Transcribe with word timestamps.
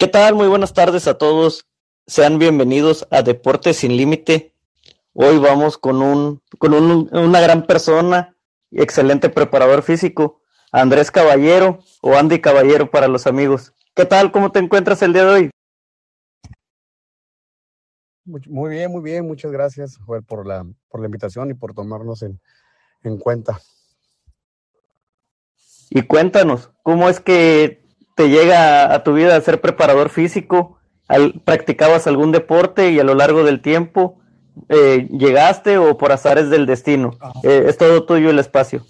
¿Qué 0.00 0.08
tal? 0.08 0.34
Muy 0.34 0.48
buenas 0.48 0.72
tardes 0.72 1.06
a 1.08 1.18
todos. 1.18 1.68
Sean 2.06 2.38
bienvenidos 2.38 3.06
a 3.10 3.20
Deportes 3.20 3.76
sin 3.76 3.98
Límite. 3.98 4.54
Hoy 5.12 5.36
vamos 5.36 5.76
con 5.76 6.00
un 6.00 6.40
con 6.58 6.72
un, 6.72 7.10
una 7.12 7.40
gran 7.42 7.66
persona, 7.66 8.34
excelente 8.70 9.28
preparador 9.28 9.82
físico, 9.82 10.40
Andrés 10.72 11.10
Caballero 11.10 11.80
o 12.00 12.14
Andy 12.14 12.40
Caballero 12.40 12.90
para 12.90 13.08
los 13.08 13.26
amigos. 13.26 13.74
¿Qué 13.94 14.06
tal? 14.06 14.32
¿Cómo 14.32 14.50
te 14.50 14.60
encuentras 14.60 15.02
el 15.02 15.12
día 15.12 15.26
de 15.26 15.30
hoy? 15.30 15.50
Muy 18.24 18.70
bien, 18.70 18.90
muy 18.90 19.02
bien. 19.02 19.26
Muchas 19.26 19.52
gracias 19.52 19.98
Joel, 20.06 20.22
por 20.22 20.46
la, 20.46 20.64
por 20.88 21.00
la 21.00 21.08
invitación 21.08 21.50
y 21.50 21.54
por 21.54 21.74
tomarnos 21.74 22.22
en, 22.22 22.40
en 23.02 23.18
cuenta. 23.18 23.60
Y 25.90 26.00
cuéntanos, 26.00 26.70
¿cómo 26.82 27.10
es 27.10 27.20
que 27.20 27.80
te 28.20 28.28
llega 28.28 28.92
a 28.92 29.02
tu 29.02 29.14
vida 29.14 29.40
ser 29.40 29.62
preparador 29.62 30.10
físico? 30.10 30.78
Al, 31.08 31.40
¿Practicabas 31.42 32.06
algún 32.06 32.32
deporte 32.32 32.90
y 32.90 33.00
a 33.00 33.04
lo 33.04 33.14
largo 33.14 33.44
del 33.44 33.62
tiempo 33.62 34.18
eh, 34.68 35.08
llegaste 35.10 35.78
o 35.78 35.96
por 35.96 36.12
azares 36.12 36.50
del 36.50 36.66
destino? 36.66 37.12
Eh, 37.42 37.64
es 37.66 37.78
todo 37.78 38.04
tuyo 38.04 38.28
el 38.28 38.38
espacio. 38.38 38.84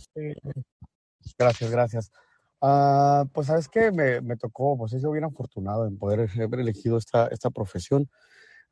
Gracias, 1.38 1.71
gracias. 1.71 2.11
Uh, 2.61 3.29
pues 3.33 3.47
sabes 3.47 3.69
que 3.69 3.93
me, 3.93 4.21
me, 4.21 4.37
tocó, 4.37 4.77
pues 4.77 4.93
he 4.95 4.98
sido 4.98 5.12
bien 5.12 5.24
afortunado 5.24 5.87
en 5.87 5.97
poder 5.97 6.29
haber 6.43 6.59
elegido 6.59 6.99
esta, 6.99 7.29
esta 7.29 7.51
profesión. 7.51 8.10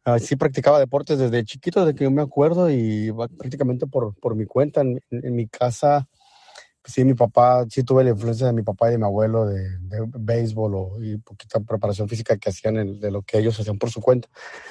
Uh, 0.04 0.18
sí 0.18 0.34
practicaba 0.34 0.80
deportes 0.80 1.20
desde 1.20 1.44
chiquito, 1.44 1.84
desde 1.84 1.96
que 1.96 2.02
yo 2.02 2.10
me 2.10 2.22
acuerdo 2.22 2.68
y 2.68 3.12
prácticamente 3.12 3.86
por, 3.86 4.12
por 4.16 4.34
mi 4.34 4.44
cuenta. 4.44 4.80
En, 4.80 5.00
en, 5.10 5.36
mi 5.36 5.46
casa, 5.46 6.08
sí, 6.88 7.05
mi 7.05 7.15
papá, 7.15 7.66
sí 7.70 7.84
tuve 7.84 8.02
la 8.02 8.10
influencia 8.10 8.47
de 8.47 8.52
mi 8.52 8.62
papá 8.62 8.88
y 8.88 8.92
de 8.92 8.98
mi 8.98 9.05
abuelo 9.05 9.47
de, 9.47 9.78
de 9.78 10.05
béisbol 10.19 10.74
o, 10.74 11.02
y 11.02 11.19
poquita 11.19 11.61
preparación 11.61 12.09
física 12.09 12.37
que 12.38 12.48
hacían 12.48 12.78
en, 12.78 13.01
de 13.01 13.11
lo 13.11 13.23
que 13.23 13.38
ellos 13.38 13.61
hacían 13.61 13.78
por 13.78 13.91
su 13.91 14.01
cuenta. 14.01 14.28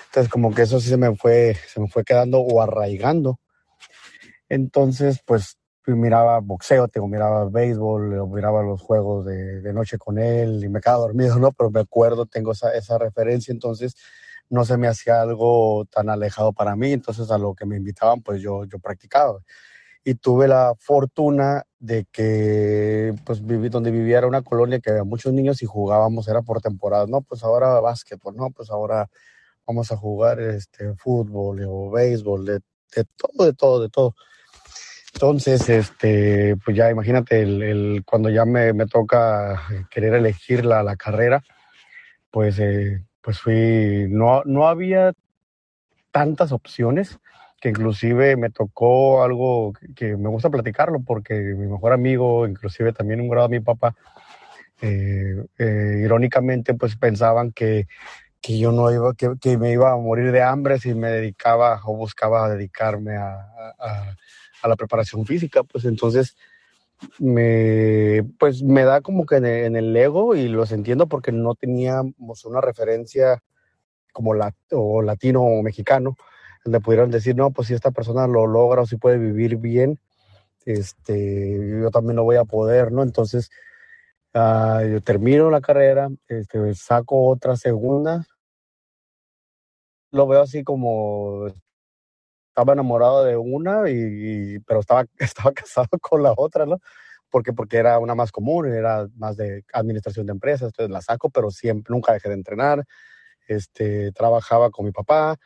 Entonces 0.08 0.30
como 0.32 0.54
que 0.54 0.64
eso 0.64 0.80
sí 0.80 0.90
se 0.90 0.98
me 0.98 1.16
fue, 1.16 1.56
se 1.68 1.80
me 1.80 1.88
fue 1.88 2.04
quedando 2.04 2.40
o 2.40 2.62
arraigando. 2.62 3.40
Entonces, 4.50 5.22
pues 5.26 5.58
miraba 5.86 6.40
boxeo, 6.40 6.88
tengo, 6.88 7.08
miraba 7.08 7.46
béisbol, 7.50 8.28
miraba 8.30 8.62
los 8.64 8.82
juegos 8.82 9.26
de, 9.26 9.62
de, 9.62 9.74
noche 9.74 9.98
con 9.98 10.18
él 10.18 10.64
y 10.64 10.70
me 10.70 10.82
quedaba 10.82 11.00
dormido, 11.00 11.38
¿no? 11.40 11.52
Pero 11.52 11.70
me 11.72 11.80
acuerdo, 11.82 12.26
tengo 12.26 12.52
esa, 12.52 12.74
esa 12.74 12.98
referencia, 12.98 13.52
entonces 13.54 13.96
no 14.50 14.66
se 14.66 14.78
me 14.78 14.88
hacía 14.88 15.22
algo 15.22 15.86
tan 15.86 16.10
alejado 16.10 16.52
para 16.54 16.76
mí, 16.76 16.92
entonces 16.92 17.32
a 17.32 17.38
lo 17.38 17.54
que 17.54 17.66
me 17.66 17.78
invitaban, 17.78 18.22
pues 18.22 18.42
yo, 18.42 18.66
yo 18.66 18.80
practicaba. 18.80 19.40
Y 20.08 20.16
tuve 20.16 20.48
la 20.48 20.74
fortuna 20.80 21.64
de 21.80 22.06
que, 22.10 23.14
pues, 23.26 23.46
viví, 23.46 23.68
donde 23.68 23.92
vivía 23.92 24.20
era 24.20 24.28
una 24.28 24.42
colonia 24.42 24.80
que 24.80 24.92
había 24.92 25.04
muchos 25.04 25.34
niños 25.34 25.62
y 25.62 25.66
jugábamos, 25.66 26.30
era 26.30 26.42
por 26.44 26.62
temporada, 26.62 27.06
¿no? 27.10 27.24
Pues 27.24 27.44
ahora 27.44 27.82
básquetbol, 27.82 28.38
¿no? 28.38 28.50
Pues 28.52 28.70
ahora 28.70 29.10
vamos 29.66 29.92
a 29.92 29.98
jugar 29.98 30.40
este, 30.40 30.94
fútbol 30.94 31.62
o 31.68 31.92
béisbol, 31.92 32.46
de, 32.46 32.62
todo, 33.18 33.46
de 33.46 33.52
todo, 33.52 33.82
de 33.82 33.90
todo. 33.90 34.16
Entonces, 35.14 35.68
este, 35.68 36.56
pues 36.64 36.78
ya 36.78 36.90
imagínate, 36.90 37.42
el 37.42 38.02
cuando 38.06 38.30
ya 38.30 38.46
me, 38.46 38.72
me, 38.72 38.86
toca 38.86 39.62
querer 39.92 40.14
elegir 40.14 40.64
la, 40.64 40.84
la 40.84 40.96
carrera, 40.96 41.44
pues, 42.32 42.60
eh, 42.60 43.04
pues 43.20 43.42
fui, 43.42 44.08
no, 44.08 44.42
no 44.46 44.70
había 44.70 45.12
tantas 46.12 46.54
opciones 46.54 47.20
que 47.60 47.70
inclusive 47.70 48.36
me 48.36 48.50
tocó 48.50 49.24
algo 49.24 49.74
que, 49.96 50.16
me 50.18 50.30
gusta 50.30 50.50
platicarlo 50.50 51.00
porque 51.02 51.34
mi 51.34 51.68
mejor 51.68 51.94
amigo, 51.94 52.48
inclusive 52.48 52.94
también 52.94 53.22
un 53.22 53.30
grado 53.30 53.48
de 53.48 53.60
mi 53.60 53.64
papá, 53.64 53.96
eh, 54.82 55.44
eh, 55.58 56.02
irónicamente 56.04 56.74
pues 56.76 56.96
pensaban 56.96 57.52
que, 57.52 57.88
que 58.42 58.60
yo 58.60 58.72
no 58.72 58.92
iba, 58.92 59.14
que, 59.14 59.58
me 59.58 59.72
iba 59.72 59.92
a 59.92 59.98
morir 59.98 60.32
de 60.32 60.44
hambre 60.44 60.80
si 60.80 60.94
me 60.94 61.10
dedicaba 61.10 61.82
o 61.86 61.96
buscaba 61.96 62.50
dedicarme 62.50 63.16
a, 63.18 64.16
a 64.62 64.68
la 64.68 64.76
preparación 64.76 65.26
física, 65.26 65.64
pues. 65.64 65.86
Entonces 65.86 66.36
me, 67.20 68.24
pues 68.40 68.64
me 68.64 68.84
da 68.84 69.02
como 69.02 69.26
que 69.26 69.38
en 69.38 69.46
el, 69.46 69.66
en 69.66 69.76
el 69.76 69.96
ego 69.96 70.36
y 70.36 70.48
los 70.48 70.72
entiendo 70.72 71.08
porque 71.08 71.32
no 71.32 71.56
teníamos 71.56 72.46
una 72.46 72.62
referencia 72.62 73.42
como 74.12 74.34
o 74.72 75.02
latino 75.04 75.44
o 75.44 75.62
mexicano, 75.62 76.18
donde 76.68 76.82
pudieran 76.82 77.10
decir, 77.10 77.34
no, 77.34 77.52
pues 77.52 77.70
si 77.70 77.74
esta 77.74 77.92
persona 77.92 78.28
lo 78.28 78.46
logra 78.46 78.82
o 78.82 78.86
si 78.86 78.98
puede 78.98 79.18
vivir 79.18 79.56
bien, 79.56 80.02
este, 80.66 81.80
yo 81.82 81.90
también 81.92 82.18
lo 82.18 82.26
voy 82.26 82.36
a 82.36 82.44
poder, 82.44 82.92
¿no? 82.92 83.04
Entonces, 83.04 83.50
uh, 84.34 84.86
yo 84.86 85.02
termino 85.02 85.50
la 85.50 85.62
carrera, 85.62 86.10
este, 86.28 86.76
saco 86.76 87.26
otra 87.30 87.56
segunda, 87.56 88.26
lo 90.12 90.28
veo 90.28 90.42
así 90.42 90.66
como 90.66 91.48
estaba 92.50 92.74
enamorado 92.74 93.24
de 93.24 93.38
una, 93.38 93.90
y, 93.90 94.60
pero 94.68 94.82
estaba, 94.82 95.06
estaba 95.20 95.54
casado 95.54 95.88
con 96.02 96.22
la 96.22 96.34
otra, 96.36 96.66
¿no? 96.66 96.82
Porque, 97.30 97.54
porque 97.54 97.78
era 97.78 97.98
una 98.00 98.14
más 98.14 98.34
común, 98.34 98.68
era 98.68 99.08
más 99.16 99.38
de 99.38 99.64
administración 99.72 100.26
de 100.26 100.34
empresas, 100.34 100.68
entonces 100.74 100.92
la 100.92 101.02
saco, 101.02 101.30
pero 101.30 101.50
siempre, 101.50 101.94
nunca 101.94 102.12
dejé 102.12 102.28
de 102.28 102.36
entrenar. 102.36 102.84
Este, 103.48 104.12
trabajaba 104.12 104.70
con 104.70 104.86
mi 104.86 104.92
papá, 104.92 105.38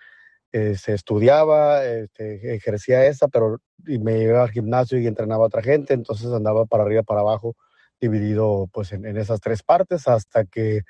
eh, 0.52 0.76
se 0.76 0.94
estudiaba, 0.94 1.86
este, 1.86 2.56
ejercía 2.56 3.06
esa, 3.06 3.28
pero 3.28 3.60
y 3.88 4.00
me 4.00 4.20
iba 4.20 4.44
al 4.44 4.52
gimnasio 4.52 5.00
y 5.00 5.08
entrenaba 5.08 5.44
a 5.44 5.48
otra 5.48 5.64
gente, 5.64 5.94
entonces 5.94 6.32
andaba 6.32 6.66
para 6.66 6.84
arriba, 6.84 7.04
para 7.04 7.22
abajo, 7.22 7.56
dividido 8.00 8.68
pues 8.72 8.92
en, 8.92 9.06
esas 9.18 9.40
tres 9.40 9.64
partes, 9.64 10.08
hasta 10.08 10.46
que 10.46 10.82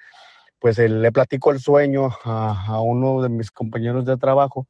pues 0.60 0.78
le 0.78 1.12
platico 1.12 1.52
el 1.52 1.60
sueño 1.60 2.10
a, 2.24 2.82
uno 2.82 3.22
de 3.22 3.30
mis 3.30 3.52
compañeros 3.52 4.06
de 4.06 4.18
trabajo, 4.18 4.68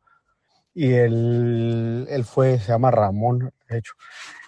y 0.73 0.93
él, 0.93 2.07
él 2.09 2.23
fue, 2.23 2.57
se 2.59 2.69
llama 2.69 2.91
Ramón, 2.91 3.51
de 3.69 3.77
hecho, 3.77 3.93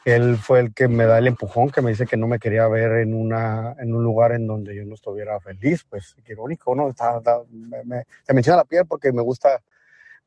él 0.06 0.38
fue 0.38 0.60
el 0.60 0.74
que 0.74 0.88
me 0.88 1.06
da 1.06 1.18
el 1.18 1.28
empujón, 1.28 1.70
que 1.70 1.82
me 1.82 1.92
dice 1.92 2.06
que 2.06 2.18
no 2.18 2.28
me 2.28 2.40
quería 2.40 2.68
ver 2.68 3.00
en, 3.00 3.14
una, 3.14 3.76
en 3.80 3.94
un 3.94 4.04
lugar 4.04 4.34
en 4.34 4.48
donde 4.48 4.76
yo 4.76 4.86
no 4.86 4.96
estuviera 4.96 5.40
feliz, 5.40 5.86
pues 5.90 6.16
irónico, 6.28 6.76
¿no? 6.76 6.90
Está, 6.90 7.22
me, 7.50 7.84
me, 7.86 8.04
se 8.24 8.34
me 8.34 8.42
encina 8.42 8.58
la 8.58 8.66
piel 8.66 8.86
porque 8.86 9.14
me 9.14 9.22
gusta, 9.22 9.62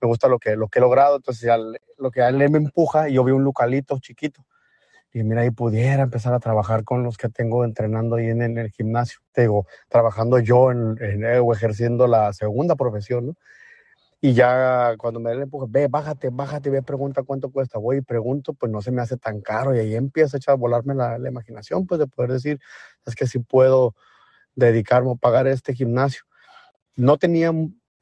me 0.00 0.08
gusta 0.08 0.28
lo 0.28 0.38
que, 0.38 0.56
lo 0.56 0.68
que 0.68 0.78
he 0.78 0.82
logrado, 0.82 1.16
entonces 1.16 1.50
lo 1.98 2.10
que 2.10 2.22
a 2.22 2.28
él 2.28 2.36
me 2.50 2.58
empuja, 2.58 3.08
y 3.08 3.14
yo 3.14 3.24
vi 3.24 3.32
un 3.32 3.44
localito 3.44 3.98
chiquito, 3.98 4.44
y 5.12 5.22
mira, 5.22 5.42
ahí 5.42 5.50
pudiera 5.50 6.02
empezar 6.02 6.34
a 6.34 6.40
trabajar 6.40 6.84
con 6.84 7.02
los 7.02 7.16
que 7.16 7.28
tengo 7.28 7.64
entrenando 7.64 8.16
ahí 8.16 8.26
en, 8.26 8.42
en 8.42 8.58
el 8.58 8.70
gimnasio, 8.70 9.20
te 9.32 9.42
digo, 9.42 9.66
trabajando 9.88 10.38
yo 10.38 10.70
en, 10.70 10.96
en, 11.00 11.24
o 11.40 11.52
ejerciendo 11.52 12.06
la 12.06 12.32
segunda 12.32 12.76
profesión, 12.76 13.28
¿no? 13.28 13.34
Y 14.20 14.32
ya 14.32 14.94
cuando 14.96 15.20
me 15.20 15.30
da 15.30 15.36
el 15.36 15.42
empuje, 15.42 15.66
ve, 15.68 15.88
bájate, 15.88 16.30
bájate, 16.32 16.70
ve, 16.70 16.82
pregunta 16.82 17.22
cuánto 17.22 17.50
cuesta. 17.50 17.78
Voy 17.78 17.98
y 17.98 18.00
pregunto, 18.00 18.54
pues 18.54 18.72
no 18.72 18.80
se 18.80 18.90
me 18.90 19.02
hace 19.02 19.18
tan 19.18 19.42
caro. 19.42 19.76
Y 19.76 19.78
ahí 19.78 19.94
empieza 19.94 20.36
a 20.36 20.38
echar 20.38 20.56
volarme 20.56 20.94
la, 20.94 21.18
la 21.18 21.28
imaginación, 21.28 21.86
pues 21.86 22.00
de 22.00 22.06
poder 22.06 22.32
decir, 22.32 22.58
es 23.04 23.14
que 23.14 23.26
si 23.26 23.40
puedo 23.40 23.94
dedicarme 24.54 25.12
a 25.12 25.14
pagar 25.16 25.46
este 25.46 25.74
gimnasio. 25.74 26.22
No 26.96 27.18
tenía 27.18 27.52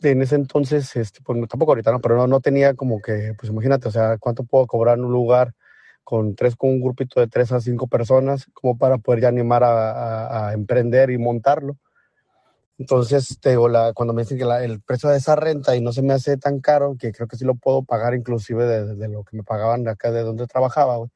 en 0.02 0.22
ese 0.22 0.34
entonces, 0.34 0.94
este, 0.96 1.20
pues 1.22 1.38
tampoco 1.48 1.72
ahorita, 1.72 1.92
no, 1.92 2.00
pero 2.00 2.16
no, 2.16 2.26
no 2.26 2.40
tenía 2.40 2.74
como 2.74 3.00
que, 3.00 3.34
pues 3.38 3.50
imagínate, 3.50 3.88
o 3.88 3.90
sea, 3.90 4.18
cuánto 4.18 4.44
puedo 4.44 4.66
cobrar 4.66 4.98
en 4.98 5.04
un 5.04 5.12
lugar 5.12 5.54
con 6.02 6.34
tres, 6.34 6.56
con 6.56 6.70
un 6.70 6.80
grupito 6.80 7.20
de 7.20 7.28
tres 7.28 7.52
a 7.52 7.60
cinco 7.60 7.86
personas, 7.86 8.46
como 8.52 8.76
para 8.76 8.98
poder 8.98 9.22
ya 9.22 9.28
animar 9.28 9.62
a, 9.64 10.52
emprender 10.52 11.10
y 11.10 11.18
montarlo. 11.18 11.78
Entonces, 12.76 13.38
cuando 13.94 14.12
me 14.12 14.22
dicen 14.22 14.36
que 14.36 14.44
el 14.64 14.82
precio 14.82 15.08
de 15.08 15.18
esa 15.18 15.36
renta 15.36 15.76
y 15.76 15.80
no 15.80 15.92
se 15.92 16.02
me 16.02 16.12
hace 16.12 16.36
tan 16.36 16.60
caro, 16.60 16.96
que 16.98 17.12
creo 17.12 17.28
que 17.28 17.36
sí 17.36 17.44
lo 17.44 17.54
puedo 17.54 17.84
pagar 17.84 18.14
inclusive 18.14 18.66
de, 18.66 18.96
de 18.96 19.08
lo 19.08 19.24
que 19.24 19.36
me 19.36 19.44
pagaban 19.44 19.84
de 19.84 19.90
acá 19.92 20.10
de 20.10 20.22
donde 20.22 20.46
trabajaba, 20.46 20.96
güey. 20.96 21.10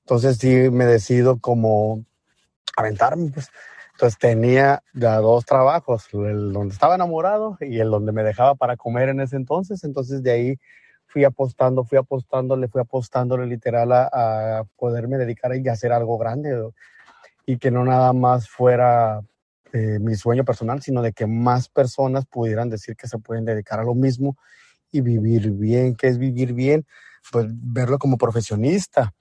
Entonces 0.00 0.36
sí 0.36 0.70
me 0.70 0.84
decido 0.84 1.38
como 1.40 2.04
aventarme, 2.76 3.30
pues. 3.32 3.48
Entonces 3.94 4.18
tenía 4.18 4.82
dos 4.92 5.44
trabajos, 5.44 6.08
el 6.12 6.52
donde 6.52 6.74
estaba 6.74 6.96
enamorado 6.96 7.56
y 7.60 7.78
el 7.78 7.90
donde 7.90 8.10
me 8.10 8.24
dejaba 8.24 8.56
para 8.56 8.76
comer 8.76 9.08
en 9.08 9.20
ese 9.20 9.36
entonces. 9.36 9.84
Entonces 9.84 10.22
de 10.22 10.32
ahí 10.32 10.56
fui 11.06 11.22
apostando, 11.22 11.84
fui 11.84 11.96
apostándole, 11.96 12.66
fui 12.66 12.80
apostándole 12.80 13.46
literal 13.46 13.92
a, 13.92 14.58
a 14.58 14.64
poderme 14.76 15.16
dedicar 15.16 15.52
a 15.52 15.72
hacer 15.72 15.92
algo 15.92 16.18
grande 16.18 16.70
y 17.46 17.58
que 17.58 17.70
no 17.70 17.84
nada 17.84 18.12
más 18.12 18.48
fuera 18.48 19.20
eh, 19.72 19.98
mi 20.00 20.16
sueño 20.16 20.44
personal, 20.44 20.82
sino 20.82 21.00
de 21.00 21.12
que 21.12 21.26
más 21.26 21.68
personas 21.68 22.26
pudieran 22.26 22.70
decir 22.70 22.96
que 22.96 23.06
se 23.06 23.18
pueden 23.18 23.44
dedicar 23.44 23.78
a 23.78 23.84
lo 23.84 23.94
mismo 23.94 24.36
y 24.90 25.02
vivir 25.02 25.52
bien. 25.52 25.94
¿Qué 25.94 26.08
es 26.08 26.18
vivir 26.18 26.52
bien? 26.52 26.84
Pues 27.30 27.46
verlo 27.48 27.98
como 27.98 28.16
profesionista. 28.16 29.12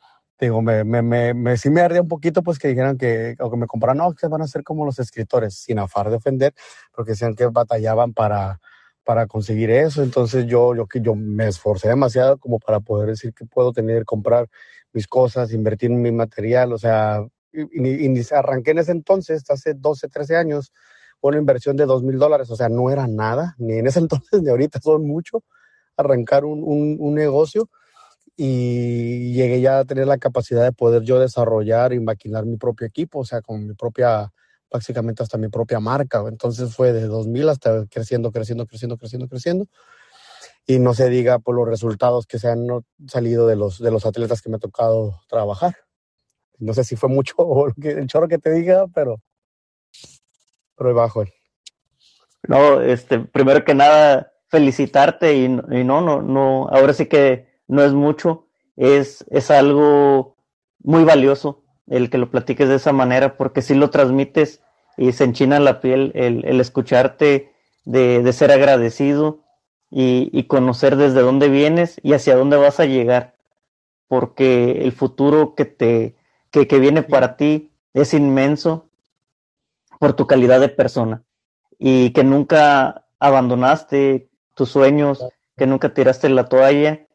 Digo, 0.44 0.62
me, 0.62 0.84
me, 0.84 1.02
me, 1.02 1.34
me 1.34 1.56
sí 1.58 1.70
me 1.70 1.80
ardía 1.82 2.02
un 2.02 2.08
poquito 2.10 2.44
pues 2.44 2.60
que 2.60 2.68
dijeran 2.68 2.98
que, 2.98 3.36
o 3.40 3.50
que 3.50 3.58
me 3.58 3.66
compraran, 3.66 3.98
no, 3.98 4.14
que 4.14 4.28
van 4.28 4.42
a 4.42 4.48
ser 4.48 4.64
como 4.64 4.86
los 4.86 5.00
escritores, 5.00 5.56
sin 5.56 5.80
afar 5.80 6.10
de 6.10 6.18
ofender, 6.18 6.54
porque 6.94 7.12
decían 7.12 7.34
que 7.34 7.46
batallaban 7.46 8.14
para, 8.14 8.60
para 9.06 9.26
conseguir 9.28 9.72
eso. 9.72 10.04
Entonces 10.04 10.46
yo, 10.46 10.76
yo, 10.76 10.86
yo 11.02 11.16
me 11.16 11.48
esforcé 11.48 11.88
demasiado 11.88 12.38
como 12.38 12.60
para 12.60 12.82
poder 12.82 13.10
decir 13.10 13.34
que 13.34 13.46
puedo 13.46 13.72
tener, 13.72 14.04
comprar 14.04 14.50
mis 14.92 15.08
cosas, 15.08 15.54
invertir 15.54 15.92
en 15.92 16.02
mi 16.02 16.12
material, 16.12 16.74
o 16.74 16.78
sea, 16.78 17.26
y, 17.54 18.08
y, 18.08 18.24
arranqué 18.32 18.72
en 18.72 18.80
ese 18.80 18.92
entonces, 18.92 19.44
hace 19.50 19.74
12, 19.76 20.10
13 20.10 20.36
años, 20.36 20.74
una 21.22 21.38
inversión 21.38 21.78
de 21.78 21.86
dos 21.86 22.04
mil 22.04 22.20
dólares, 22.20 22.50
o 22.52 22.56
sea, 22.58 22.68
no 22.68 22.90
era 22.90 23.08
nada, 23.08 23.56
ni 23.58 23.78
en 23.78 23.88
ese 23.88 24.00
entonces 24.00 24.42
ni 24.42 24.50
ahorita 24.50 24.80
son 24.82 25.08
mucho, 25.08 25.44
arrancar 25.96 26.44
un, 26.44 26.64
un, 26.64 26.98
un 27.00 27.16
negocio 27.16 27.70
y 28.36 29.34
llegué 29.34 29.62
ya 29.62 29.80
a 29.80 29.86
tener 29.86 30.08
la 30.08 30.18
capacidad 30.18 30.64
de 30.64 30.72
poder 30.72 31.04
yo 31.04 31.20
desarrollar 31.20 31.94
y 31.94 32.00
maquinar 32.00 32.46
mi 32.46 32.58
propio 32.58 32.88
equipo, 32.88 33.20
o 33.20 33.26
sea, 33.26 33.42
con 33.42 33.68
mi 33.68 33.74
propia, 33.76 34.32
básicamente 34.72 35.22
hasta 35.22 35.38
mi 35.38 35.50
propia 35.50 35.80
marca. 35.80 36.24
Entonces 36.28 36.76
fue 36.76 36.94
de 36.94 37.06
2000 37.08 37.50
hasta 37.50 37.86
creciendo, 37.88 38.32
creciendo, 38.32 38.66
creciendo, 38.66 38.98
creciendo, 38.98 39.28
creciendo. 39.28 39.66
Y 40.66 40.80
no 40.80 40.94
se 40.94 41.10
diga 41.10 41.40
por 41.40 41.56
los 41.56 41.68
resultados 41.68 42.26
que 42.26 42.40
se 42.40 42.48
han 42.48 42.68
salido 43.08 43.48
de 43.48 43.56
los, 43.56 43.80
de 43.80 43.92
los 43.92 44.06
atletas 44.06 44.42
que 44.42 44.50
me 44.50 44.56
ha 44.56 44.60
tocado 44.60 45.22
trabajar. 45.28 45.76
No 46.58 46.74
sé 46.74 46.84
si 46.84 46.96
fue 46.96 47.10
mucho 47.10 47.36
o 47.38 47.68
el 47.68 48.08
chorro 48.08 48.28
que 48.28 48.40
te 48.40 48.52
diga, 48.52 48.88
pero, 48.88 49.22
pero 50.76 50.94
bajo. 50.96 51.24
No, 52.48 52.82
este, 52.82 53.20
primero 53.20 53.64
que 53.64 53.76
nada, 53.76 54.34
felicitarte 54.48 55.36
y, 55.36 55.46
y 55.46 55.84
no, 55.84 56.02
no, 56.02 56.22
no, 56.22 56.68
ahora 56.70 56.94
sí 56.94 57.06
que 57.06 57.53
no 57.68 57.84
es 57.84 57.94
mucho, 57.94 58.48
es, 58.76 59.26
es 59.30 59.52
algo 59.52 60.36
muy 60.84 61.04
valioso 61.04 61.64
el 61.88 62.10
que 62.10 62.18
lo 62.18 62.30
platiques 62.30 62.70
de 62.70 62.76
esa 62.76 62.94
manera, 62.94 63.38
porque 63.38 63.62
si 63.62 63.76
lo 63.76 63.90
transmites 63.90 64.62
y 64.98 65.12
se 65.12 65.24
enchina 65.26 65.60
la 65.60 65.82
piel 65.82 66.12
el, 66.16 66.46
el 66.46 66.62
escucharte, 66.62 67.52
de, 67.86 68.24
de, 68.24 68.34
ser 68.34 68.52
agradecido 68.52 69.40
y, 69.90 70.30
y, 70.32 70.44
conocer 70.44 70.96
desde 70.96 71.22
dónde 71.22 71.50
vienes 71.50 72.00
y 72.02 72.14
hacia 72.14 72.38
dónde 72.38 72.56
vas 72.56 72.80
a 72.80 72.86
llegar, 72.86 73.36
porque 74.08 74.84
el 74.84 74.94
futuro 74.94 75.54
que, 75.54 75.66
te, 75.66 76.16
que, 76.50 76.66
que 76.66 76.80
viene 76.80 77.04
para 77.04 77.36
ti 77.36 77.72
es 77.94 78.14
inmenso 78.14 78.88
por 80.00 80.14
tu 80.14 80.28
calidad 80.28 80.62
de 80.62 80.70
persona 80.70 81.24
y 81.78 82.12
que 82.12 82.24
nunca 82.24 83.06
abandonaste 83.20 84.30
tus 84.54 84.70
sueños, 84.70 85.26
que 85.58 85.68
nunca 85.68 85.94
tiraste 85.94 86.30
la 86.30 86.46
toalla 86.46 87.06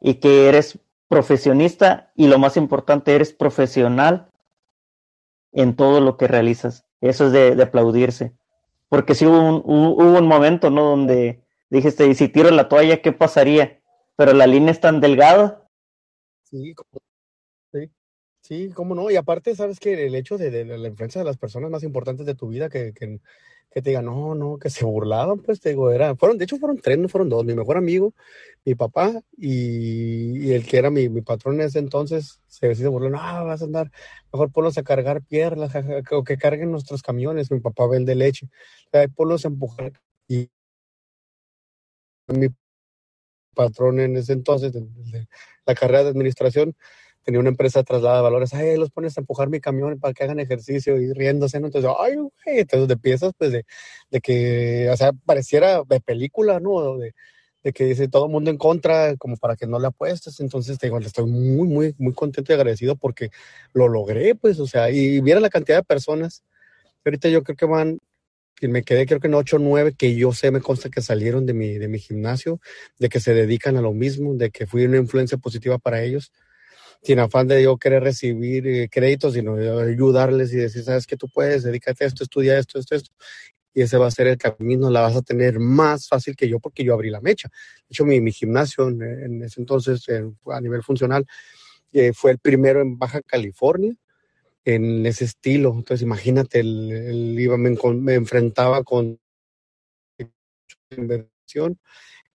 y 0.00 0.14
que 0.14 0.48
eres 0.48 0.78
profesionista 1.08 2.10
y 2.14 2.26
lo 2.26 2.38
más 2.38 2.56
importante, 2.56 3.14
eres 3.14 3.32
profesional 3.32 4.30
en 5.52 5.76
todo 5.76 6.00
lo 6.00 6.16
que 6.16 6.28
realizas. 6.28 6.84
Eso 7.00 7.26
es 7.26 7.32
de, 7.32 7.62
aplaudirse. 7.62 8.32
Porque 8.88 9.14
si 9.14 9.26
hubo 9.26 9.40
un, 9.40 9.62
hubo 9.64 10.18
un 10.18 10.26
momento, 10.26 10.70
¿no? 10.70 10.84
Donde 10.84 11.42
dijiste, 11.70 12.06
y 12.06 12.14
si 12.14 12.28
tiro 12.28 12.50
la 12.50 12.68
toalla, 12.68 13.02
¿qué 13.02 13.12
pasaría? 13.12 13.80
Pero 14.16 14.32
la 14.32 14.46
línea 14.46 14.70
es 14.70 14.80
tan 14.80 15.00
delgada. 15.00 15.66
Sí, 16.44 16.74
sí, 16.74 16.98
sí, 18.46 18.70
cómo 18.74 18.94
no. 18.94 19.10
Y 19.10 19.16
aparte, 19.16 19.54
sabes 19.54 19.80
que 19.80 20.06
el 20.06 20.14
hecho 20.14 20.38
de, 20.38 20.64
la 20.64 20.88
influencia 20.88 21.20
de 21.20 21.24
las 21.24 21.36
personas 21.36 21.70
más 21.70 21.82
importantes 21.82 22.26
de 22.26 22.34
tu 22.34 22.48
vida 22.48 22.68
que, 22.68 22.92
que, 22.92 23.20
que 23.70 23.82
te 23.82 23.90
digan, 23.90 24.06
no, 24.06 24.34
no, 24.34 24.58
que 24.58 24.70
se 24.70 24.84
burlaban, 24.84 25.40
pues 25.40 25.60
te 25.60 25.70
digo, 25.70 25.90
era, 25.90 26.16
fueron, 26.16 26.38
de 26.38 26.44
hecho 26.44 26.56
fueron 26.56 26.78
tres, 26.78 26.98
no 26.98 27.08
fueron 27.08 27.28
dos, 27.28 27.44
mi 27.44 27.54
mejor 27.54 27.76
amigo, 27.76 28.14
mi 28.64 28.74
papá 28.74 29.12
y, 29.36 30.50
el 30.52 30.66
que 30.66 30.78
era 30.78 30.90
mi, 30.90 31.08
mi, 31.08 31.20
patrón 31.22 31.56
en 31.60 31.66
ese 31.66 31.78
entonces, 31.80 32.40
se, 32.46 32.74
se 32.74 32.88
burló, 32.88 33.10
no, 33.10 33.18
vas 33.18 33.60
a 33.62 33.64
andar, 33.66 33.90
mejor 34.32 34.50
ponlos 34.50 34.78
a 34.78 34.82
cargar 34.82 35.22
piedras, 35.22 35.72
o 36.12 36.24
que 36.24 36.38
carguen 36.38 36.70
nuestros 36.70 37.02
camiones, 37.02 37.50
mi 37.50 37.60
papá 37.60 37.86
vende 37.86 38.14
leche, 38.14 38.48
ponlos 39.14 39.44
a 39.44 39.48
empujar 39.48 39.92
y 40.28 40.48
mi 42.28 42.48
patrón 43.54 44.00
en 44.00 44.16
ese 44.16 44.32
entonces, 44.32 44.72
la 45.66 45.74
carrera 45.74 46.04
de 46.04 46.10
administración, 46.10 46.76
tenía 47.26 47.40
una 47.40 47.48
empresa 47.48 47.80
de 47.80 47.84
traslado 47.84 48.18
de 48.18 48.22
valores, 48.22 48.54
ay, 48.54 48.76
los 48.76 48.92
pones 48.92 49.18
a 49.18 49.20
empujar 49.20 49.48
mi 49.48 49.58
camión 49.58 49.98
para 49.98 50.14
que 50.14 50.22
hagan 50.22 50.38
ejercicio 50.38 50.96
y 50.96 51.12
riéndose, 51.12 51.58
¿no? 51.58 51.66
Entonces, 51.66 51.90
ay, 51.98 52.14
güey, 52.14 52.60
entonces 52.60 52.86
de 52.86 52.96
piezas, 52.96 53.32
pues, 53.36 53.50
de, 53.50 53.66
de, 54.12 54.20
que, 54.20 54.88
o 54.92 54.96
sea, 54.96 55.10
pareciera 55.12 55.82
de 55.88 56.00
película, 56.00 56.60
¿no? 56.60 56.96
De, 56.96 57.14
de 57.64 57.72
que 57.72 57.84
dice 57.84 58.06
todo 58.06 58.26
el 58.26 58.30
mundo 58.30 58.52
en 58.52 58.58
contra, 58.58 59.16
como 59.16 59.36
para 59.38 59.56
que 59.56 59.66
no 59.66 59.80
le 59.80 59.88
apuestes, 59.88 60.38
entonces, 60.38 60.78
te 60.78 60.86
digo, 60.86 61.00
estoy 61.00 61.26
muy, 61.26 61.66
muy, 61.66 61.96
muy 61.98 62.14
contento 62.14 62.52
y 62.52 62.54
agradecido 62.54 62.94
porque 62.94 63.30
lo 63.72 63.88
logré, 63.88 64.36
pues, 64.36 64.60
o 64.60 64.68
sea, 64.68 64.88
y 64.90 65.20
viera 65.20 65.40
la 65.40 65.50
cantidad 65.50 65.78
de 65.78 65.82
personas, 65.82 66.44
ahorita 67.04 67.28
yo 67.28 67.42
creo 67.42 67.56
que 67.56 67.66
van, 67.66 67.98
que 68.54 68.68
me 68.68 68.84
quedé 68.84 69.04
creo 69.04 69.18
que 69.18 69.26
en 69.26 69.34
8 69.34 69.56
o 69.56 69.58
9 69.58 69.94
que 69.98 70.14
yo 70.14 70.32
sé, 70.32 70.52
me 70.52 70.60
consta 70.60 70.90
que 70.90 71.02
salieron 71.02 71.44
de 71.44 71.54
mi, 71.54 71.76
de 71.76 71.88
mi 71.88 71.98
gimnasio, 71.98 72.60
de 73.00 73.08
que 73.08 73.18
se 73.18 73.34
dedican 73.34 73.76
a 73.76 73.80
lo 73.82 73.92
mismo, 73.92 74.34
de 74.34 74.50
que 74.50 74.68
fui 74.68 74.84
una 74.84 74.98
influencia 74.98 75.38
positiva 75.38 75.78
para 75.78 76.04
ellos 76.04 76.30
sin 77.06 77.20
afán 77.20 77.46
de 77.46 77.62
yo 77.62 77.76
querer 77.76 78.02
recibir 78.02 78.66
eh, 78.66 78.88
créditos, 78.90 79.34
sino 79.34 79.54
ayudarles 79.54 80.52
y 80.52 80.56
decir, 80.56 80.82
sabes 80.82 81.06
que 81.06 81.16
tú 81.16 81.28
puedes, 81.28 81.62
dedícate 81.62 82.02
a 82.02 82.08
esto, 82.08 82.24
estudia 82.24 82.58
esto, 82.58 82.80
esto, 82.80 82.96
esto. 82.96 83.12
Y 83.72 83.82
ese 83.82 83.96
va 83.96 84.08
a 84.08 84.10
ser 84.10 84.26
el 84.26 84.38
camino, 84.38 84.90
la 84.90 85.02
vas 85.02 85.14
a 85.14 85.22
tener 85.22 85.60
más 85.60 86.08
fácil 86.08 86.34
que 86.34 86.48
yo 86.48 86.58
porque 86.58 86.82
yo 86.82 86.94
abrí 86.94 87.10
la 87.10 87.20
mecha. 87.20 87.48
De 87.48 87.86
hecho, 87.90 88.04
mi, 88.04 88.32
gimnasio 88.32 88.88
en, 88.88 89.02
en, 89.02 89.42
ese 89.44 89.60
entonces, 89.60 90.08
en, 90.08 90.36
a 90.46 90.60
nivel 90.60 90.82
funcional, 90.82 91.24
eh, 91.92 92.12
fue 92.12 92.32
el 92.32 92.38
primero 92.38 92.80
en 92.80 92.98
Baja 92.98 93.20
California 93.22 93.94
en 94.64 95.06
ese 95.06 95.26
estilo. 95.26 95.74
Entonces, 95.76 96.02
imagínate, 96.02 96.58
el 96.58 97.36
iba, 97.38 97.56
me, 97.56 97.70
me 97.94 98.14
enfrentaba 98.14 98.82
con 98.82 99.20
inversión 100.90 101.78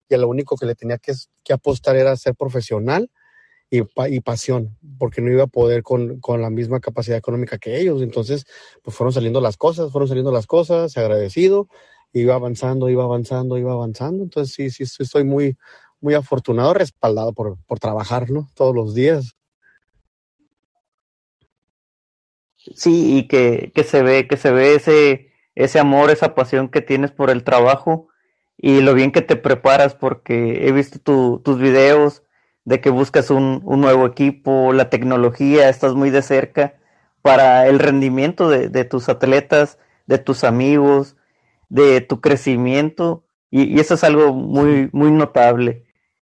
y 0.09 0.15
a 0.15 0.19
lo 0.19 0.29
único 0.29 0.57
que 0.57 0.67
le 0.67 0.77
tenía 0.77 0.99
que, 0.99 1.13
que 1.43 1.53
apostar 1.53 1.97
era 1.97 2.15
ser 2.17 2.37
profesional 2.37 3.11
y, 3.71 3.83
y, 4.09 4.21
pasión, 4.21 4.77
porque 4.99 5.21
no 5.21 5.31
iba 5.31 5.45
a 5.45 5.47
poder 5.47 5.83
con, 5.85 6.19
con, 6.21 6.43
la 6.43 6.51
misma 6.51 6.81
capacidad 6.81 7.17
económica 7.17 7.59
que 7.59 7.81
ellos. 7.81 8.03
Entonces, 8.03 8.45
pues 8.83 8.97
fueron 8.97 9.13
saliendo 9.13 9.41
las 9.41 9.57
cosas, 9.57 9.93
fueron 9.93 10.09
saliendo 10.09 10.33
las 10.33 10.47
cosas, 10.47 10.97
agradecido, 10.97 11.69
iba 12.13 12.35
avanzando, 12.35 12.89
iba 12.89 13.05
avanzando, 13.05 13.59
iba 13.59 13.73
avanzando. 13.73 14.25
Entonces, 14.25 14.55
sí, 14.55 14.71
sí, 14.71 15.03
estoy 15.03 15.23
muy, 15.23 15.57
muy 16.01 16.15
afortunado, 16.15 16.75
respaldado 16.75 17.33
por, 17.33 17.59
por 17.67 17.79
trabajar, 17.79 18.31
¿no? 18.31 18.51
Todos 18.55 18.75
los 18.75 18.95
días. 18.95 19.37
Sí, 22.57 23.19
y 23.19 23.29
que, 23.29 23.73
que 23.75 23.85
se 23.85 24.03
ve, 24.03 24.27
que 24.27 24.37
se 24.37 24.51
ve 24.51 24.75
ese, 24.75 25.33
ese 25.55 25.79
amor, 25.79 26.11
esa 26.11 26.35
pasión 26.35 26.69
que 26.69 26.81
tienes 26.81 27.13
por 27.13 27.31
el 27.31 27.45
trabajo 27.45 28.09
y 28.57 28.81
lo 28.81 28.95
bien 28.95 29.13
que 29.13 29.23
te 29.23 29.37
preparas, 29.37 29.95
porque 29.95 30.67
he 30.67 30.73
visto 30.73 30.99
tu, 30.99 31.41
tus 31.43 31.59
videos, 31.59 32.23
de 32.65 32.81
que 32.81 32.91
buscas 32.91 33.31
un, 33.31 33.62
un, 33.65 33.81
nuevo 33.81 34.07
equipo, 34.07 34.73
la 34.73 34.91
tecnología, 34.91 35.69
estás 35.69 35.95
muy 35.95 36.11
de 36.11 36.23
cerca 36.23 36.75
para 37.23 37.67
el 37.69 37.79
rendimiento 37.79 38.49
de, 38.49 38.69
de 38.69 38.85
tus 38.85 39.09
atletas, 39.09 39.79
de 40.07 40.19
tus 40.19 40.45
amigos, 40.45 41.17
de 41.69 42.01
tu 42.01 42.21
crecimiento, 42.21 43.25
y, 43.51 43.77
y, 43.77 43.81
eso 43.81 43.95
es 43.95 44.05
algo 44.05 44.33
muy, 44.33 44.88
muy 44.93 45.11
notable. 45.11 45.85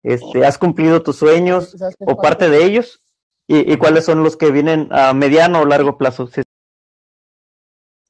Este, 0.02 0.44
¿Has 0.44 0.58
cumplido 0.58 1.02
tus 1.02 1.16
sueños 1.16 1.76
o 2.00 2.16
parte 2.16 2.48
de 2.48 2.64
ellos? 2.64 3.02
¿Y, 3.46 3.72
y 3.72 3.76
cuáles 3.76 4.04
son 4.04 4.22
los 4.22 4.36
que 4.36 4.50
vienen 4.50 4.88
a 4.90 5.12
mediano 5.12 5.60
o 5.60 5.66
largo 5.66 5.98
plazo? 5.98 6.26
Sí. 6.28 6.42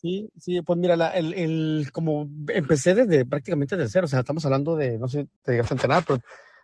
Sí, 0.03 0.29
sí, 0.37 0.63
pues 0.63 0.77
mira, 0.81 0.97
la, 0.97 1.11
el, 1.11 1.33
el, 1.33 1.93
como 1.93 2.29
empecé 2.49 2.93
desde 2.93 3.25
prácticamente 3.25 3.77
desde 3.77 3.93
cero, 3.93 4.07
o 4.07 4.09
sea, 4.09 4.21
estamos 4.21 4.45
hablando 4.45 4.75
de, 4.75 4.99
no 4.99 5.07
sé, 5.07 5.29
te 5.43 5.53
digas 5.53 5.69
centenar, 5.69 6.03
pero 6.05 6.19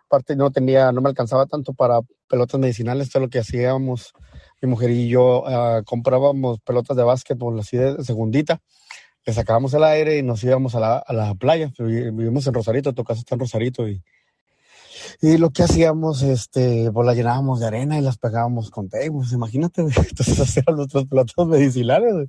aparte 0.08 0.36
no 0.36 0.50
tenía, 0.50 0.90
no 0.90 1.00
me 1.00 1.10
alcanzaba 1.10 1.46
tanto 1.46 1.74
para 1.74 2.00
pelotas 2.28 2.58
medicinales, 2.58 3.10
todo 3.10 3.24
lo 3.24 3.28
que 3.28 3.38
hacíamos, 3.38 4.14
mi 4.62 4.68
mujer 4.68 4.90
y 4.90 5.08
yo 5.08 5.44
uh, 5.44 5.84
comprábamos 5.84 6.60
pelotas 6.60 6.96
de 6.96 7.02
básquetbol 7.02 7.60
así 7.60 7.76
de 7.76 8.02
segundita, 8.02 8.60
le 9.26 9.32
sacábamos 9.34 9.74
el 9.74 9.84
aire 9.84 10.16
y 10.16 10.22
nos 10.22 10.42
íbamos 10.42 10.74
a 10.74 10.80
la, 10.80 10.96
a 10.96 11.12
la 11.12 11.34
playa, 11.34 11.70
vivimos 11.78 12.46
en 12.46 12.54
Rosarito, 12.54 12.94
tu 12.94 13.04
casa 13.04 13.20
está 13.20 13.34
en 13.34 13.40
Rosarito 13.40 13.86
y, 13.86 14.02
y 15.20 15.36
lo 15.36 15.50
que 15.50 15.62
hacíamos, 15.62 16.22
este, 16.22 16.90
pues 16.90 17.06
la 17.06 17.14
llenábamos 17.14 17.60
de 17.60 17.66
arena 17.66 17.98
y 17.98 18.00
las 18.00 18.16
pegábamos 18.16 18.70
con 18.70 18.88
tape, 18.88 19.12
imagínate, 19.32 19.82
entonces 19.82 20.40
hacíamos 20.40 20.76
nuestras 20.76 21.04
pelotas 21.04 21.46
medicinales, 21.46 22.28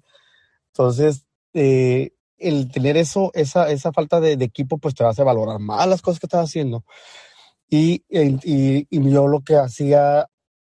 entonces, 0.73 1.25
eh, 1.53 2.11
el 2.37 2.71
tener 2.71 2.95
eso, 2.95 3.31
esa, 3.33 3.69
esa 3.69 3.91
falta 3.91 4.19
de, 4.19 4.37
de, 4.37 4.45
equipo, 4.45 4.77
pues 4.77 4.95
te 4.95 5.03
hace 5.03 5.23
valorar 5.23 5.59
más 5.59 5.87
las 5.87 6.01
cosas 6.01 6.19
que 6.19 6.25
estás 6.25 6.45
haciendo. 6.45 6.85
Y, 7.69 8.03
y, 8.09 8.87
y 8.89 9.11
yo 9.11 9.27
lo 9.27 9.41
que 9.41 9.55
hacía, 9.55 10.27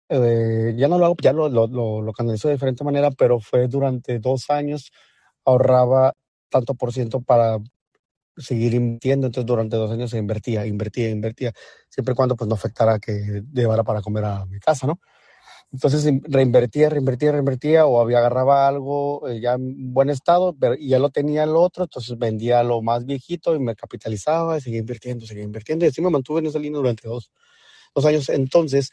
eh, 0.09 0.73
ya 0.77 0.87
no 0.87 0.97
lo 0.97 1.05
hago, 1.05 1.15
ya 1.21 1.33
lo, 1.33 1.47
lo, 1.49 1.67
lo, 1.67 2.01
lo 2.01 2.13
canalizo 2.13 2.47
de 2.49 2.55
diferente 2.55 2.83
manera, 2.83 3.11
pero 3.11 3.39
fue 3.39 3.67
durante 3.67 4.19
dos 4.19 4.49
años, 4.49 4.91
ahorraba 5.45 6.13
tanto 6.49 6.75
por 6.75 6.91
ciento 6.93 7.21
para 7.21 7.57
seguir 8.37 8.73
invirtiendo, 8.73 9.27
entonces 9.27 9.45
durante 9.47 9.77
dos 9.77 9.91
años 9.91 10.11
se 10.11 10.17
invertía, 10.17 10.65
invertía, 10.65 11.09
invertía, 11.09 11.53
siempre 11.89 12.13
y 12.13 12.15
cuando 12.15 12.35
pues 12.35 12.47
no 12.47 12.55
afectara 12.55 12.99
que 12.99 13.43
llevara 13.53 13.83
para 13.83 14.01
comer 14.01 14.25
a 14.25 14.45
mi 14.45 14.59
casa, 14.59 14.87
¿no? 14.87 14.99
Entonces 15.71 16.11
reinvertía, 16.23 16.89
reinvertía, 16.89 17.31
reinvertía 17.31 17.85
o 17.85 18.01
había 18.01 18.17
agarraba 18.19 18.67
algo 18.67 19.27
eh, 19.29 19.39
ya 19.39 19.53
en 19.53 19.93
buen 19.93 20.09
estado 20.09 20.55
pero, 20.59 20.73
y 20.75 20.89
ya 20.89 20.99
lo 20.99 21.11
tenía 21.11 21.43
el 21.43 21.55
otro, 21.55 21.83
entonces 21.83 22.17
vendía 22.17 22.63
lo 22.63 22.81
más 22.81 23.05
viejito 23.05 23.55
y 23.55 23.59
me 23.59 23.75
capitalizaba 23.75 24.57
y 24.57 24.61
seguía 24.61 24.79
invirtiendo, 24.79 25.27
seguía 25.27 25.43
invirtiendo 25.43 25.85
y 25.85 25.89
así 25.89 26.01
me 26.01 26.09
mantuve 26.09 26.39
en 26.39 26.47
esa 26.47 26.57
línea 26.57 26.77
durante 26.77 27.07
dos, 27.07 27.31
dos 27.93 28.05
años. 28.05 28.29
Entonces, 28.29 28.89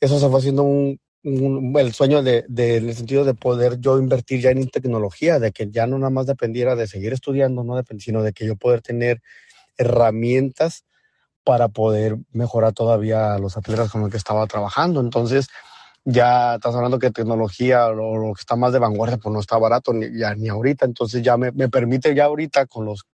eso 0.00 0.18
se 0.18 0.28
fue 0.28 0.38
haciendo 0.40 0.64
un, 0.64 0.98
el 1.22 1.92
sueño 1.92 2.22
de, 2.22 2.44
en 2.48 2.88
el 2.88 2.94
sentido 2.94 3.24
de 3.24 3.34
poder 3.34 3.78
yo 3.78 3.98
invertir 3.98 4.40
ya 4.40 4.50
en 4.50 4.68
tecnología, 4.68 5.38
de 5.38 5.52
que 5.52 5.70
ya 5.70 5.86
no 5.86 5.98
nada 5.98 6.10
más 6.10 6.26
dependiera 6.26 6.74
de 6.74 6.86
seguir 6.86 7.12
estudiando, 7.12 7.62
no 7.62 7.80
sino 7.98 8.22
de 8.22 8.32
que 8.32 8.46
yo 8.46 8.56
poder 8.56 8.80
tener 8.80 9.20
herramientas 9.76 10.84
para 11.44 11.68
poder 11.68 12.16
mejorar 12.32 12.72
todavía 12.72 13.38
los 13.38 13.56
atletas 13.56 13.90
con 13.90 14.02
los 14.02 14.10
que 14.10 14.16
estaba 14.16 14.46
trabajando. 14.46 15.00
Entonces, 15.00 15.48
ya 16.04 16.54
estás 16.54 16.74
hablando 16.74 16.98
que 16.98 17.10
tecnología 17.10 17.86
o 17.88 17.94
lo, 17.94 18.34
que 18.34 18.40
está 18.40 18.56
más 18.56 18.72
de 18.72 18.78
vanguardia, 18.78 19.18
pues 19.18 19.32
no 19.32 19.40
está 19.40 19.58
barato 19.58 19.92
ni, 19.92 20.18
ya, 20.18 20.34
ni 20.34 20.48
ahorita. 20.48 20.86
Entonces 20.86 21.22
ya 21.22 21.36
me, 21.36 21.52
me, 21.52 21.68
permite 21.68 22.14
ya 22.14 22.24
ahorita 22.24 22.66
con 22.66 22.86
los, 22.86 23.06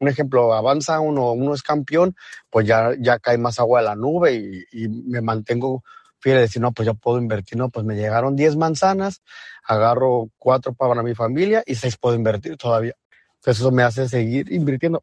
un 0.00 0.08
ejemplo, 0.08 0.54
avanza 0.54 1.00
uno, 1.00 1.32
uno 1.32 1.54
es 1.54 1.62
campeón, 1.62 2.16
pues 2.50 2.66
ya, 2.66 2.90
ya 2.98 3.18
cae 3.18 3.38
más 3.38 3.58
agua 3.58 3.80
de 3.80 3.86
la 3.86 3.96
nube 3.96 4.34
y, 4.34 4.64
y 4.72 4.88
me 4.88 5.20
mantengo 5.20 5.82
fiel 6.22 6.36
de 6.36 6.42
decir, 6.42 6.62
no, 6.62 6.72
pues 6.72 6.86
yo 6.86 6.94
puedo 6.94 7.18
invertir, 7.18 7.58
no, 7.58 7.68
pues 7.68 7.84
me 7.84 7.96
llegaron 7.96 8.36
10 8.36 8.56
manzanas, 8.56 9.22
agarro 9.64 10.28
cuatro 10.38 10.72
para 10.72 11.02
mi 11.02 11.14
familia 11.14 11.62
y 11.66 11.74
seis 11.74 11.96
puedo 11.96 12.14
invertir 12.14 12.56
todavía. 12.56 12.94
Entonces 13.36 13.60
eso 13.60 13.72
me 13.72 13.82
hace 13.82 14.08
seguir 14.08 14.52
invirtiendo. 14.52 15.02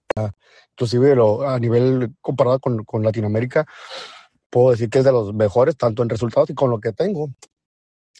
Inclusive 0.72 1.14
lo, 1.14 1.48
a 1.48 1.60
nivel 1.60 2.16
comparado 2.22 2.60
con, 2.60 2.86
con 2.86 3.04
Latinoamérica, 3.04 3.66
puedo 4.50 4.72
decir 4.72 4.90
que 4.90 5.00
es 5.00 5.06
de 5.06 5.12
los 5.12 5.34
mejores, 5.34 5.78
tanto 5.78 6.04
en 6.04 6.10
resultados 6.10 6.50
y 6.50 6.54
con 6.54 6.70
lo 6.70 6.80
que 6.80 6.92
tengo. 6.92 7.30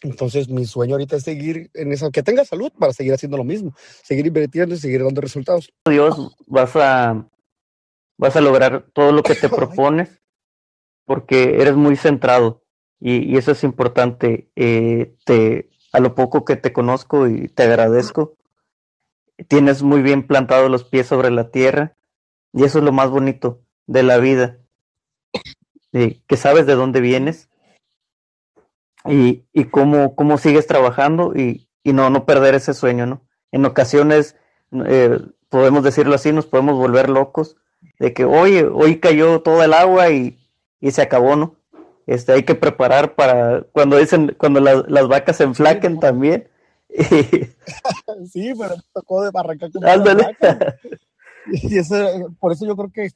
Entonces, 0.02 0.48
mi 0.48 0.64
sueño 0.64 0.94
ahorita 0.94 1.16
es 1.16 1.24
seguir 1.24 1.70
en 1.74 1.92
esa, 1.92 2.10
que 2.10 2.22
tenga 2.22 2.44
salud 2.44 2.72
para 2.78 2.92
seguir 2.92 3.12
haciendo 3.12 3.36
lo 3.36 3.44
mismo, 3.44 3.74
seguir 4.02 4.26
invirtiendo 4.26 4.74
y 4.74 4.78
seguir 4.78 5.04
dando 5.04 5.20
resultados. 5.20 5.72
Dios, 5.84 6.36
vas 6.46 6.74
a, 6.76 7.28
vas 8.16 8.36
a 8.36 8.40
lograr 8.40 8.86
todo 8.92 9.12
lo 9.12 9.22
que 9.22 9.34
te 9.34 9.48
propones 9.50 10.22
porque 11.04 11.60
eres 11.60 11.76
muy 11.76 11.96
centrado 11.96 12.62
y, 12.98 13.30
y 13.30 13.36
eso 13.36 13.52
es 13.52 13.62
importante. 13.62 14.50
Eh, 14.56 15.16
te, 15.24 15.70
a 15.92 16.00
lo 16.00 16.14
poco 16.14 16.44
que 16.44 16.56
te 16.56 16.72
conozco 16.72 17.26
y 17.26 17.48
te 17.48 17.64
agradezco, 17.64 18.36
tienes 19.48 19.82
muy 19.82 20.02
bien 20.02 20.26
plantados 20.26 20.70
los 20.70 20.84
pies 20.84 21.06
sobre 21.06 21.30
la 21.30 21.50
tierra 21.50 21.96
y 22.52 22.64
eso 22.64 22.78
es 22.78 22.84
lo 22.84 22.92
más 22.92 23.10
bonito 23.10 23.62
de 23.86 24.02
la 24.02 24.18
vida 24.18 24.60
que 25.92 26.36
sabes 26.36 26.66
de 26.66 26.74
dónde 26.74 27.00
vienes 27.00 27.48
y, 29.06 29.44
y 29.52 29.64
cómo, 29.64 30.14
cómo 30.14 30.38
sigues 30.38 30.66
trabajando 30.66 31.32
y, 31.34 31.68
y, 31.82 31.92
no, 31.92 32.10
no 32.10 32.26
perder 32.26 32.54
ese 32.54 32.74
sueño, 32.74 33.06
¿no? 33.06 33.22
En 33.52 33.64
ocasiones, 33.64 34.36
eh, 34.86 35.18
podemos 35.48 35.82
decirlo 35.82 36.14
así, 36.14 36.32
nos 36.32 36.46
podemos 36.46 36.76
volver 36.76 37.08
locos 37.08 37.56
de 37.98 38.12
que, 38.12 38.24
oye, 38.24 38.64
hoy 38.64 39.00
cayó 39.00 39.40
todo 39.42 39.62
el 39.62 39.72
agua 39.72 40.10
y, 40.10 40.38
y 40.80 40.90
se 40.92 41.02
acabó, 41.02 41.36
¿no? 41.36 41.56
Este, 42.06 42.32
hay 42.32 42.42
que 42.42 42.54
preparar 42.54 43.14
para 43.14 43.62
cuando 43.72 43.96
dicen, 43.96 44.34
cuando 44.36 44.60
las 44.60 45.08
vacas 45.08 45.36
se 45.36 45.44
enflaquen 45.44 46.00
también. 46.00 46.48
sí, 48.32 48.52
pero 48.58 48.74
tocó 48.92 49.22
de 49.22 49.30
arrancar 49.32 49.70
con 49.70 49.82
Y 51.46 51.78
eso, 51.78 52.34
por 52.40 52.52
eso 52.52 52.66
yo 52.66 52.76
creo 52.76 52.90
que 52.92 53.10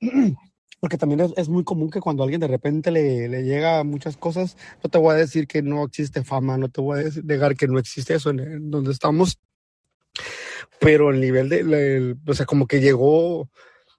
porque 0.80 0.96
también 0.96 1.32
es, 1.36 1.48
muy 1.48 1.62
común 1.62 1.90
que 1.90 2.00
cuando 2.00 2.22
alguien 2.22 2.40
de 2.40 2.48
repente 2.48 2.90
le, 2.90 3.28
le, 3.28 3.44
llega 3.44 3.84
muchas 3.84 4.16
cosas, 4.16 4.56
no 4.82 4.88
te 4.88 4.98
voy 4.98 5.14
a 5.14 5.18
decir 5.18 5.46
que 5.46 5.62
no 5.62 5.84
existe 5.84 6.24
fama, 6.24 6.56
no 6.56 6.70
te 6.70 6.80
voy 6.80 7.00
a 7.00 7.22
negar 7.22 7.54
que 7.54 7.68
no 7.68 7.78
existe 7.78 8.14
eso 8.14 8.30
en, 8.30 8.70
donde 8.70 8.90
estamos, 8.90 9.38
pero 10.80 11.10
el 11.10 11.20
nivel 11.20 11.50
de, 11.50 12.16
o 12.26 12.34
sea, 12.34 12.46
como 12.46 12.66
que 12.66 12.80
llegó 12.80 13.50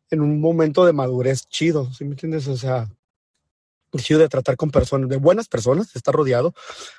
en 0.09 0.21
un 0.21 0.41
momento 0.41 0.83
de 0.85 0.93
madurez 0.93 1.47
chido, 1.47 1.93
¿sí 1.93 2.03
me 2.03 2.11
entiendes? 2.11 2.47
O 2.47 2.57
sea, 2.57 2.89
chido 3.99 4.19
de 4.19 4.29
tratar 4.29 4.55
con 4.55 4.71
personas, 4.71 5.09
de 5.09 5.17
buenas 5.17 5.47
personas, 5.47 5.91
de 5.93 5.97
estar 5.97 6.13
rodeado. 6.13 6.53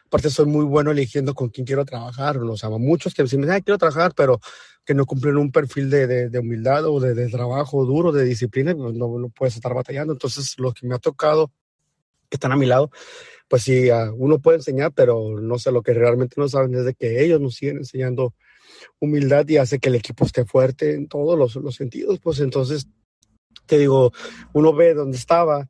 Aparte, 0.06 0.30
soy 0.30 0.46
muy 0.46 0.64
bueno 0.64 0.90
eligiendo 0.90 1.34
con 1.34 1.48
quién 1.48 1.66
quiero 1.66 1.84
trabajar. 1.84 2.38
O 2.38 2.56
sea, 2.56 2.70
muchos 2.70 3.14
que 3.14 3.22
me 3.22 3.28
dicen, 3.28 3.62
quiero 3.62 3.78
trabajar, 3.78 4.12
pero 4.14 4.40
que 4.84 4.94
no 4.94 5.06
cumplen 5.06 5.36
un 5.36 5.52
perfil 5.52 5.90
de, 5.90 6.28
de, 6.28 6.38
humildad 6.38 6.84
o 6.86 6.98
de, 7.00 7.28
trabajo 7.28 7.84
duro, 7.84 8.10
de 8.10 8.24
disciplina, 8.24 8.74
pues 8.74 8.94
no, 8.94 9.18
no, 9.18 9.28
puedes 9.28 9.54
estar 9.54 9.74
batallando. 9.74 10.12
Entonces, 10.12 10.54
los 10.58 10.74
que 10.74 10.86
me 10.86 10.94
ha 10.94 10.98
tocado, 10.98 11.52
que 12.28 12.36
están 12.36 12.52
a 12.52 12.56
mi 12.56 12.66
lado, 12.66 12.90
pues 13.48 13.62
sí, 13.62 13.88
uno 14.16 14.40
puede 14.40 14.58
enseñar, 14.58 14.92
pero 14.92 15.40
no 15.40 15.58
sé, 15.58 15.70
lo 15.70 15.82
que 15.82 15.92
realmente 15.92 16.34
no 16.38 16.48
saben 16.48 16.74
es 16.74 16.84
de 16.84 16.94
que 16.94 17.22
ellos 17.24 17.40
nos 17.40 17.54
siguen 17.54 17.78
enseñando 17.78 18.34
humildad 18.98 19.46
y 19.48 19.58
hace 19.58 19.78
que 19.78 19.88
el 19.88 19.94
equipo 19.94 20.24
esté 20.24 20.44
fuerte 20.44 20.94
en 20.94 21.06
todos 21.06 21.38
los, 21.38 21.54
los 21.56 21.74
sentidos. 21.74 22.18
Pues 22.18 22.40
entonces, 22.40 22.88
te 23.66 23.78
digo, 23.78 24.12
uno 24.52 24.72
ve 24.72 24.94
dónde 24.94 25.16
estaba 25.16 25.68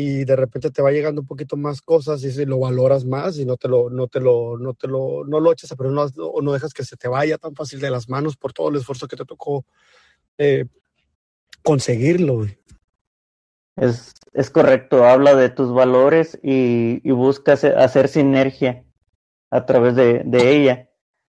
y 0.00 0.24
de 0.24 0.36
repente 0.36 0.70
te 0.70 0.80
va 0.80 0.92
llegando 0.92 1.22
un 1.22 1.26
poquito 1.26 1.56
más 1.56 1.82
cosas 1.82 2.22
y 2.22 2.44
lo 2.44 2.60
valoras 2.60 3.04
más 3.04 3.36
y 3.36 3.44
no 3.44 3.56
te 3.56 3.66
lo, 3.66 3.90
no 3.90 4.06
te 4.06 4.20
lo, 4.20 4.56
no 4.56 4.72
te 4.74 4.86
lo, 4.86 5.24
no 5.26 5.40
lo 5.40 5.50
echas 5.50 5.74
pero 5.76 5.90
no, 5.90 6.06
no 6.40 6.52
dejas 6.52 6.72
que 6.72 6.84
se 6.84 6.96
te 6.96 7.08
vaya 7.08 7.36
tan 7.36 7.56
fácil 7.56 7.80
de 7.80 7.90
las 7.90 8.08
manos 8.08 8.36
por 8.36 8.52
todo 8.52 8.68
el 8.68 8.76
esfuerzo 8.76 9.08
que 9.08 9.16
te 9.16 9.24
tocó 9.24 9.66
eh, 10.38 10.66
conseguirlo. 11.64 12.46
Es, 13.74 14.14
es 14.34 14.50
correcto, 14.50 15.04
habla 15.04 15.34
de 15.34 15.50
tus 15.50 15.74
valores 15.74 16.38
y, 16.44 17.00
y 17.02 17.10
buscas 17.10 17.64
hacer 17.64 18.06
sinergia 18.06 18.84
a 19.50 19.66
través 19.66 19.96
de, 19.96 20.22
de 20.24 20.56
ella, 20.56 20.90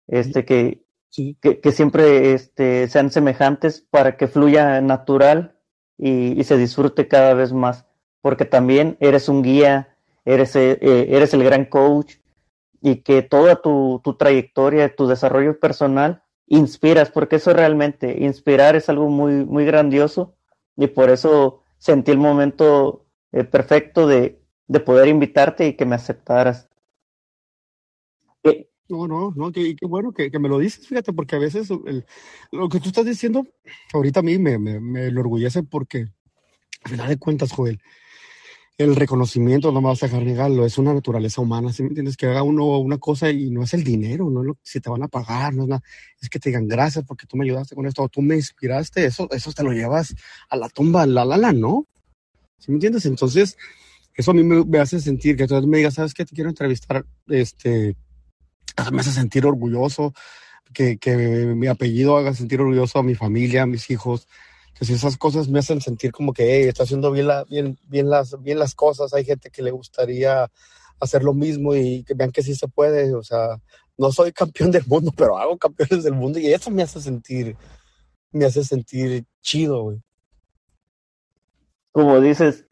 este 0.07 0.43
que, 0.43 0.83
que, 1.39 1.59
que, 1.61 1.71
siempre 1.71 2.33
este, 2.33 2.87
sean 2.87 3.11
semejantes 3.11 3.81
para 3.81 4.17
que 4.17 4.27
fluya 4.27 4.81
natural 4.81 5.55
y, 5.99 6.39
y 6.39 6.43
se 6.45 6.57
disfrute 6.57 7.07
cada 7.07 7.35
vez 7.35 7.53
más 7.53 7.85
porque 8.25 8.45
también 8.45 8.97
eres 9.01 9.29
un 9.29 9.43
guía, 9.43 9.95
eres, 10.25 10.55
eh, 10.55 10.79
eh, 10.81 11.09
eres 11.09 11.35
el 11.35 11.43
gran 11.43 11.65
coach 11.65 12.15
y 12.81 13.03
que 13.03 13.21
toda 13.21 13.61
tu, 13.61 14.01
tu, 14.03 14.15
trayectoria, 14.15 14.95
tu 14.95 15.05
desarrollo 15.05 15.59
personal, 15.59 16.23
inspiras, 16.47 17.11
porque 17.11 17.35
eso 17.35 17.53
realmente, 17.53 18.23
inspirar 18.23 18.75
es 18.75 18.89
algo 18.89 19.09
muy, 19.09 19.45
muy 19.45 19.63
grandioso 19.63 20.33
y 20.75 20.87
por 20.87 21.11
eso 21.11 21.61
sentí 21.77 22.09
el 22.09 22.17
momento 22.17 23.05
eh, 23.31 23.43
perfecto 23.43 24.07
de, 24.07 24.41
de, 24.65 24.79
poder 24.79 25.07
invitarte 25.07 25.67
y 25.67 25.73
que 25.75 25.85
me 25.85 25.93
aceptaras. 25.93 26.67
No, 28.89 29.07
no, 29.07 29.33
no, 29.35 29.51
qué, 29.51 29.75
qué 29.75 29.85
bueno 29.85 30.11
que, 30.13 30.31
que, 30.31 30.39
me 30.39 30.49
lo 30.49 30.57
dices, 30.57 30.87
fíjate, 30.87 31.13
porque 31.13 31.35
a 31.35 31.39
veces 31.39 31.69
el, 31.69 32.07
lo 32.51 32.69
que 32.69 32.79
tú 32.79 32.87
estás 32.89 33.05
diciendo, 33.05 33.45
ahorita 33.93 34.21
a 34.21 34.23
mí 34.23 34.39
me, 34.39 34.57
me, 34.57 34.79
me 34.79 35.05
enorgullece 35.09 35.61
porque, 35.61 36.07
a 36.83 36.89
final 36.89 37.07
de 37.09 37.19
cuentas, 37.19 37.51
Joel, 37.51 37.79
el 38.77 38.95
reconocimiento, 38.95 39.71
no 39.71 39.81
me 39.81 39.87
vas 39.87 40.03
a 40.03 40.07
dejar 40.07 40.23
negarlo, 40.23 40.65
es 40.65 40.77
una 40.77 40.93
naturaleza 40.93 41.41
humana, 41.41 41.71
¿sí 41.71 41.81
me 41.81 41.89
entiendes? 41.89 42.17
Que 42.17 42.25
haga 42.27 42.43
uno 42.43 42.77
una 42.79 42.97
cosa 42.97 43.29
y 43.29 43.49
no 43.49 43.63
es 43.63 43.73
el 43.73 43.85
dinero, 43.85 44.29
no 44.29 44.41
es 44.41 44.47
lo, 44.47 44.57
si 44.63 44.81
te 44.81 44.89
van 44.89 45.03
a 45.03 45.07
pagar, 45.07 45.53
no 45.53 45.63
es 45.63 45.69
nada, 45.69 45.83
es 46.21 46.29
que 46.29 46.39
te 46.39 46.49
digan 46.49 46.67
gracias 46.67 47.05
porque 47.05 47.25
tú 47.25 47.37
me 47.37 47.45
ayudaste 47.45 47.73
con 47.73 47.85
esto, 47.85 48.03
o 48.03 48.09
tú 48.09 48.21
me 48.21 48.35
inspiraste, 48.35 49.05
eso, 49.05 49.29
eso 49.31 49.53
te 49.53 49.63
lo 49.63 49.71
llevas 49.71 50.13
a 50.49 50.57
la 50.57 50.67
tumba, 50.67 51.05
la 51.05 51.23
la 51.23 51.37
la, 51.37 51.53
¿no? 51.53 51.87
¿Sí 52.57 52.71
me 52.71 52.75
entiendes? 52.75 53.05
Entonces, 53.05 53.57
eso 54.13 54.31
a 54.31 54.33
mí 54.33 54.43
me, 54.43 54.79
hace 54.79 54.99
sentir 54.99 55.37
que 55.37 55.47
tú 55.47 55.55
me 55.67 55.77
digas, 55.77 55.93
¿sabes 55.93 56.13
qué? 56.13 56.25
Te 56.25 56.35
quiero 56.35 56.49
entrevistar, 56.49 57.05
este, 57.27 57.95
me 58.91 58.99
hace 58.99 59.11
sentir 59.11 59.45
orgulloso, 59.45 60.13
que, 60.73 60.97
que 60.97 61.15
mi 61.15 61.67
apellido 61.67 62.17
haga 62.17 62.33
sentir 62.33 62.59
orgulloso 62.59 62.99
a 62.99 63.03
mi 63.03 63.15
familia, 63.15 63.63
a 63.63 63.67
mis 63.67 63.89
hijos, 63.89 64.27
que 64.77 64.85
si 64.85 64.93
esas 64.93 65.17
cosas 65.17 65.47
me 65.47 65.59
hacen 65.59 65.79
sentir 65.79 66.11
como 66.11 66.33
que 66.33 66.67
está 66.67 66.83
haciendo 66.83 67.11
bien, 67.11 67.27
bien, 67.49 67.79
bien, 67.87 68.09
las, 68.09 68.41
bien 68.41 68.59
las 68.59 68.75
cosas, 68.75 69.13
hay 69.13 69.23
gente 69.23 69.49
que 69.49 69.61
le 69.61 69.71
gustaría 69.71 70.51
hacer 70.99 71.23
lo 71.23 71.33
mismo 71.33 71.75
y 71.75 72.03
que 72.03 72.13
vean 72.13 72.31
que 72.31 72.43
sí 72.43 72.55
se 72.55 72.67
puede, 72.67 73.13
o 73.15 73.23
sea, 73.23 73.59
no 73.97 74.11
soy 74.11 74.33
campeón 74.33 74.71
del 74.71 74.85
mundo, 74.85 75.11
pero 75.15 75.37
hago 75.37 75.57
campeones 75.57 76.03
del 76.03 76.13
mundo 76.13 76.39
y 76.39 76.47
eso 76.47 76.69
me 76.71 76.83
hace 76.83 76.99
sentir, 76.99 77.55
me 78.31 78.45
hace 78.45 78.63
sentir 78.63 79.25
chido, 79.41 79.83
güey. 79.83 80.01
Como 81.93 82.19
dices, 82.19 82.65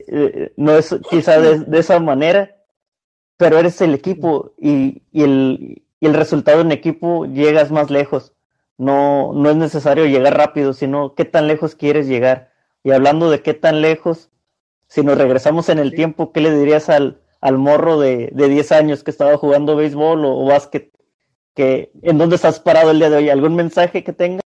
eh, 0.00 0.52
no 0.56 0.76
es 0.76 0.94
quizá 1.08 1.40
de, 1.40 1.78
esa 1.78 1.98
manera, 2.00 2.54
pero 3.38 3.58
eres 3.58 3.80
el 3.80 3.94
equipo 3.94 4.52
y, 4.58 5.02
y, 5.10 5.22
el, 5.22 5.82
y 6.00 6.06
el 6.06 6.12
resultado 6.12 6.60
en 6.60 6.72
equipo 6.72 7.24
llegas 7.24 7.70
más 7.70 7.88
lejos 7.88 8.34
no, 8.78 9.32
no 9.32 9.50
es 9.50 9.56
necesario 9.56 10.06
llegar 10.06 10.36
rápido, 10.36 10.72
sino 10.72 11.14
qué 11.14 11.24
tan 11.24 11.48
lejos 11.48 11.74
quieres 11.74 12.06
llegar. 12.06 12.52
Y 12.84 12.92
hablando 12.92 13.28
de 13.28 13.42
qué 13.42 13.52
tan 13.52 13.82
lejos, 13.82 14.30
si 14.86 15.02
nos 15.02 15.18
regresamos 15.18 15.68
en 15.68 15.80
el 15.80 15.94
tiempo, 15.94 16.32
¿qué 16.32 16.40
le 16.40 16.56
dirías 16.56 16.88
al, 16.88 17.20
al 17.40 17.58
morro 17.58 17.98
de, 17.98 18.30
de 18.32 18.48
10 18.48 18.72
años 18.72 19.02
que 19.02 19.10
estaba 19.10 19.36
jugando 19.36 19.76
béisbol 19.76 20.24
o, 20.24 20.46
básquet? 20.46 20.92
Que, 21.54 21.90
¿En 22.02 22.18
dónde 22.18 22.36
estás 22.36 22.60
parado 22.60 22.92
el 22.92 23.00
día 23.00 23.10
de 23.10 23.16
hoy? 23.16 23.30
¿Algún 23.30 23.56
mensaje 23.56 24.04
que 24.04 24.12
tenga? 24.12 24.40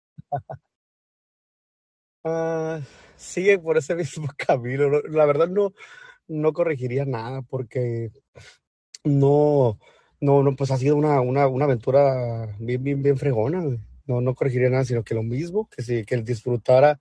Uh, 2.24 2.80
sigue 3.16 3.58
por 3.58 3.76
ese 3.76 3.94
mismo 3.96 4.28
camino. 4.34 4.88
La 5.10 5.26
verdad 5.26 5.48
no, 5.48 5.74
no 6.26 6.52
corregiría 6.54 7.04
nada 7.04 7.42
porque 7.42 8.10
no, 9.04 9.78
no, 10.20 10.42
no, 10.42 10.56
pues 10.56 10.70
ha 10.70 10.78
sido 10.78 10.96
una, 10.96 11.20
una, 11.20 11.46
una 11.48 11.66
aventura 11.66 12.56
bien, 12.58 12.82
bien, 12.82 13.02
bien 13.02 13.18
fregona 13.18 13.62
no, 14.06 14.20
no 14.20 14.34
corregiría 14.34 14.70
nada, 14.70 14.84
sino 14.84 15.02
que 15.04 15.14
lo 15.14 15.22
mismo, 15.22 15.68
que 15.74 15.82
sí, 15.82 16.04
que 16.04 16.14
él 16.14 16.24
disfrutara 16.24 17.00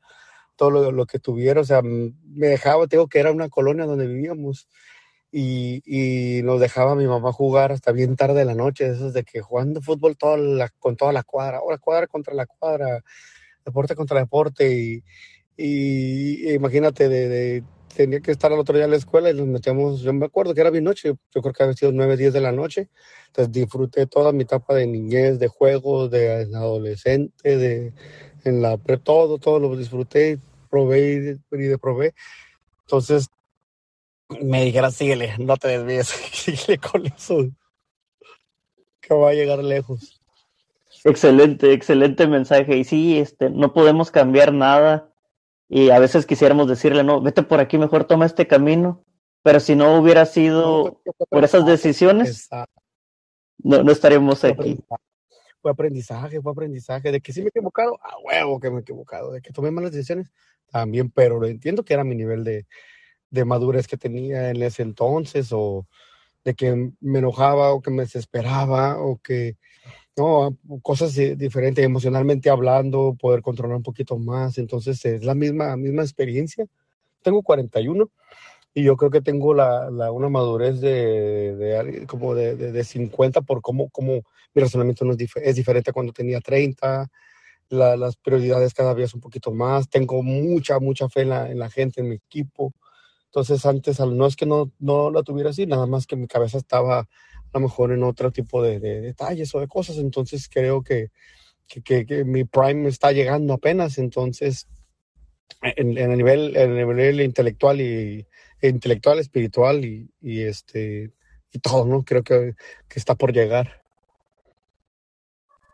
todo 0.55 0.69
lo, 0.69 0.91
lo, 0.91 1.05
que 1.05 1.19
tuviera, 1.19 1.61
o 1.61 1.63
sea, 1.63 1.81
me 1.81 2.47
dejaba, 2.47 2.87
tengo 2.87 3.07
que 3.07 3.19
era 3.19 3.31
una 3.31 3.49
colonia 3.49 3.85
donde 3.85 4.07
vivíamos 4.07 4.67
y, 5.31 5.81
y, 5.85 6.43
nos 6.43 6.59
dejaba 6.59 6.95
mi 6.95 7.07
mamá 7.07 7.31
jugar 7.31 7.71
hasta 7.71 7.91
bien 7.91 8.15
tarde 8.15 8.39
de 8.39 8.45
la 8.45 8.55
noche, 8.55 8.87
esos 8.87 9.13
de 9.13 9.23
que 9.23 9.41
jugando 9.41 9.81
fútbol 9.81 10.17
la, 10.57 10.69
con 10.79 10.97
toda 10.97 11.13
la 11.13 11.23
cuadra, 11.23 11.59
ahora 11.59 11.77
cuadra 11.77 12.07
contra 12.07 12.33
la 12.33 12.45
cuadra, 12.45 13.03
deporte 13.65 13.95
contra 13.95 14.19
deporte 14.19 14.71
y, 14.71 15.03
y, 15.57 16.53
imagínate, 16.53 17.07
de, 17.09 17.63
tenía 17.93 18.19
que 18.21 18.31
estar 18.31 18.51
al 18.51 18.59
otro 18.59 18.75
día 18.75 18.85
en 18.85 18.91
la 18.91 18.97
escuela 18.97 19.29
y 19.29 19.33
nos 19.33 19.47
metíamos, 19.47 20.01
yo 20.01 20.13
me 20.13 20.25
acuerdo 20.25 20.53
que 20.53 20.61
era 20.61 20.69
bien 20.69 20.83
noche, 20.83 21.15
yo 21.33 21.41
creo 21.41 21.53
que 21.53 21.63
había 21.63 21.75
sido 21.75 21.91
9, 21.91 22.17
10 22.17 22.33
de 22.33 22.41
la 22.41 22.51
noche, 22.51 22.89
entonces 23.27 23.51
disfruté 23.51 24.07
toda 24.07 24.31
mi 24.31 24.43
etapa 24.43 24.75
de 24.75 24.87
niñez, 24.87 25.39
de 25.39 25.47
juegos, 25.47 26.11
de 26.11 26.49
adolescente, 26.53 27.57
de 27.57 27.93
en 28.43 28.61
la 28.61 28.77
pre, 28.77 28.97
todo, 28.97 29.37
todo 29.37 29.59
lo 29.59 29.75
disfruté, 29.75 30.39
probé 30.69 31.39
y 31.51 31.57
de, 31.57 31.77
probé. 31.77 32.13
Entonces 32.81 33.29
me 34.41 34.65
dijeron, 34.65 34.91
síguele, 34.91 35.35
no 35.37 35.57
te 35.57 35.67
desvíes, 35.67 36.07
síguele 36.31 36.77
con 36.79 37.05
eso, 37.05 37.47
que 38.99 39.13
va 39.13 39.29
a 39.29 39.33
llegar 39.33 39.63
lejos. 39.63 40.21
Excelente, 41.03 41.73
excelente 41.73 42.27
mensaje. 42.27 42.77
Y 42.77 42.83
sí, 42.83 43.17
este, 43.17 43.49
no 43.49 43.73
podemos 43.73 44.11
cambiar 44.11 44.53
nada. 44.53 45.10
Y 45.73 45.89
a 45.89 45.99
veces 45.99 46.25
quisiéramos 46.25 46.67
decirle, 46.67 47.01
no, 47.01 47.21
vete 47.21 47.43
por 47.43 47.61
aquí, 47.61 47.77
mejor 47.77 48.03
toma 48.03 48.25
este 48.25 48.45
camino. 48.45 49.05
Pero 49.41 49.61
si 49.61 49.73
no 49.73 49.97
hubiera 49.97 50.25
sido 50.25 51.01
por 51.29 51.45
esas 51.45 51.65
decisiones, 51.65 52.49
no, 53.57 53.81
no 53.81 53.91
estaríamos 53.93 54.43
aquí. 54.43 54.77
Fue 55.61 55.71
aprendizaje, 55.71 56.41
fue 56.41 56.51
aprendizaje. 56.51 57.09
De 57.13 57.21
que 57.21 57.31
sí 57.31 57.39
me 57.39 57.45
he 57.45 57.49
equivocado, 57.49 57.97
a 58.03 58.17
huevo 58.21 58.59
que 58.59 58.69
me 58.69 58.79
he 58.79 58.81
equivocado. 58.81 59.31
De 59.31 59.41
que 59.41 59.53
tomé 59.53 59.71
malas 59.71 59.93
decisiones, 59.93 60.29
también, 60.69 61.09
pero 61.09 61.39
lo 61.39 61.47
entiendo 61.47 61.85
que 61.85 61.93
era 61.93 62.03
mi 62.03 62.15
nivel 62.15 62.43
de, 62.43 62.67
de 63.29 63.45
madurez 63.45 63.87
que 63.87 63.95
tenía 63.95 64.49
en 64.49 64.61
ese 64.61 64.83
entonces, 64.83 65.53
o 65.53 65.87
de 66.43 66.53
que 66.53 66.91
me 66.99 67.19
enojaba, 67.19 67.71
o 67.71 67.81
que 67.81 67.91
me 67.91 68.03
desesperaba, 68.03 69.01
o 69.01 69.19
que 69.19 69.55
no, 70.17 70.57
cosas 70.81 71.15
diferentes, 71.15 71.83
emocionalmente 71.83 72.49
hablando, 72.49 73.15
poder 73.19 73.41
controlar 73.41 73.77
un 73.77 73.83
poquito 73.83 74.17
más. 74.17 74.57
Entonces 74.57 75.03
es 75.05 75.23
la 75.23 75.35
misma, 75.35 75.75
misma 75.77 76.01
experiencia. 76.03 76.65
Tengo 77.21 77.43
41 77.43 78.09
y 78.73 78.83
yo 78.83 78.95
creo 78.97 79.11
que 79.11 79.21
tengo 79.21 79.53
la, 79.53 79.89
la 79.89 80.11
una 80.11 80.29
madurez 80.29 80.79
de, 80.81 81.55
de 81.55 82.05
como 82.07 82.35
de, 82.35 82.55
de, 82.55 82.83
50 82.83 83.41
por 83.41 83.61
cómo, 83.61 83.89
cómo 83.89 84.21
mi 84.53 84.61
razonamiento 84.61 85.05
no 85.05 85.13
es, 85.13 85.29
es 85.35 85.55
diferente 85.55 85.91
cuando 85.93 86.13
tenía 86.13 86.39
30. 86.39 87.09
La, 87.69 87.95
las 87.95 88.17
prioridades 88.17 88.73
cada 88.73 88.93
vez 88.93 89.13
un 89.13 89.21
poquito 89.21 89.51
más. 89.51 89.89
Tengo 89.89 90.23
mucha, 90.23 90.79
mucha 90.79 91.07
fe 91.09 91.21
en 91.21 91.29
la, 91.29 91.49
en 91.49 91.59
la 91.59 91.69
gente, 91.69 92.01
en 92.01 92.09
mi 92.09 92.15
equipo. 92.15 92.73
Entonces 93.25 93.65
antes 93.65 93.99
no 94.01 94.27
es 94.27 94.35
que 94.35 94.45
no, 94.45 94.71
no 94.79 95.09
la 95.09 95.23
tuviera 95.23 95.51
así, 95.51 95.65
nada 95.65 95.85
más 95.85 96.05
que 96.05 96.17
mi 96.17 96.27
cabeza 96.27 96.57
estaba 96.57 97.07
a 97.53 97.59
lo 97.59 97.67
mejor 97.67 97.91
en 97.91 98.03
otro 98.03 98.31
tipo 98.31 98.63
de, 98.63 98.79
detalles 98.79 99.53
o 99.55 99.59
de 99.59 99.67
cosas. 99.67 99.97
Entonces 99.97 100.49
creo 100.49 100.81
que, 100.81 101.09
que, 101.67 102.23
mi 102.25 102.43
prime 102.45 102.87
está 102.87 103.11
llegando 103.11 103.53
apenas. 103.53 103.97
Entonces, 103.97 104.67
en, 105.61 105.97
el 105.97 106.17
nivel, 106.17 106.55
en 106.55 106.71
el 106.71 106.87
nivel 106.87 107.21
intelectual 107.21 107.81
y 107.81 108.25
intelectual, 108.61 109.19
espiritual 109.19 109.83
y, 109.83 110.09
y 110.21 110.41
este 110.41 111.11
y 111.53 111.59
todo, 111.59 111.85
¿no? 111.85 112.03
Creo 112.03 112.23
que, 112.23 112.55
que 112.87 112.99
está 112.99 113.15
por 113.15 113.33
llegar. 113.33 113.81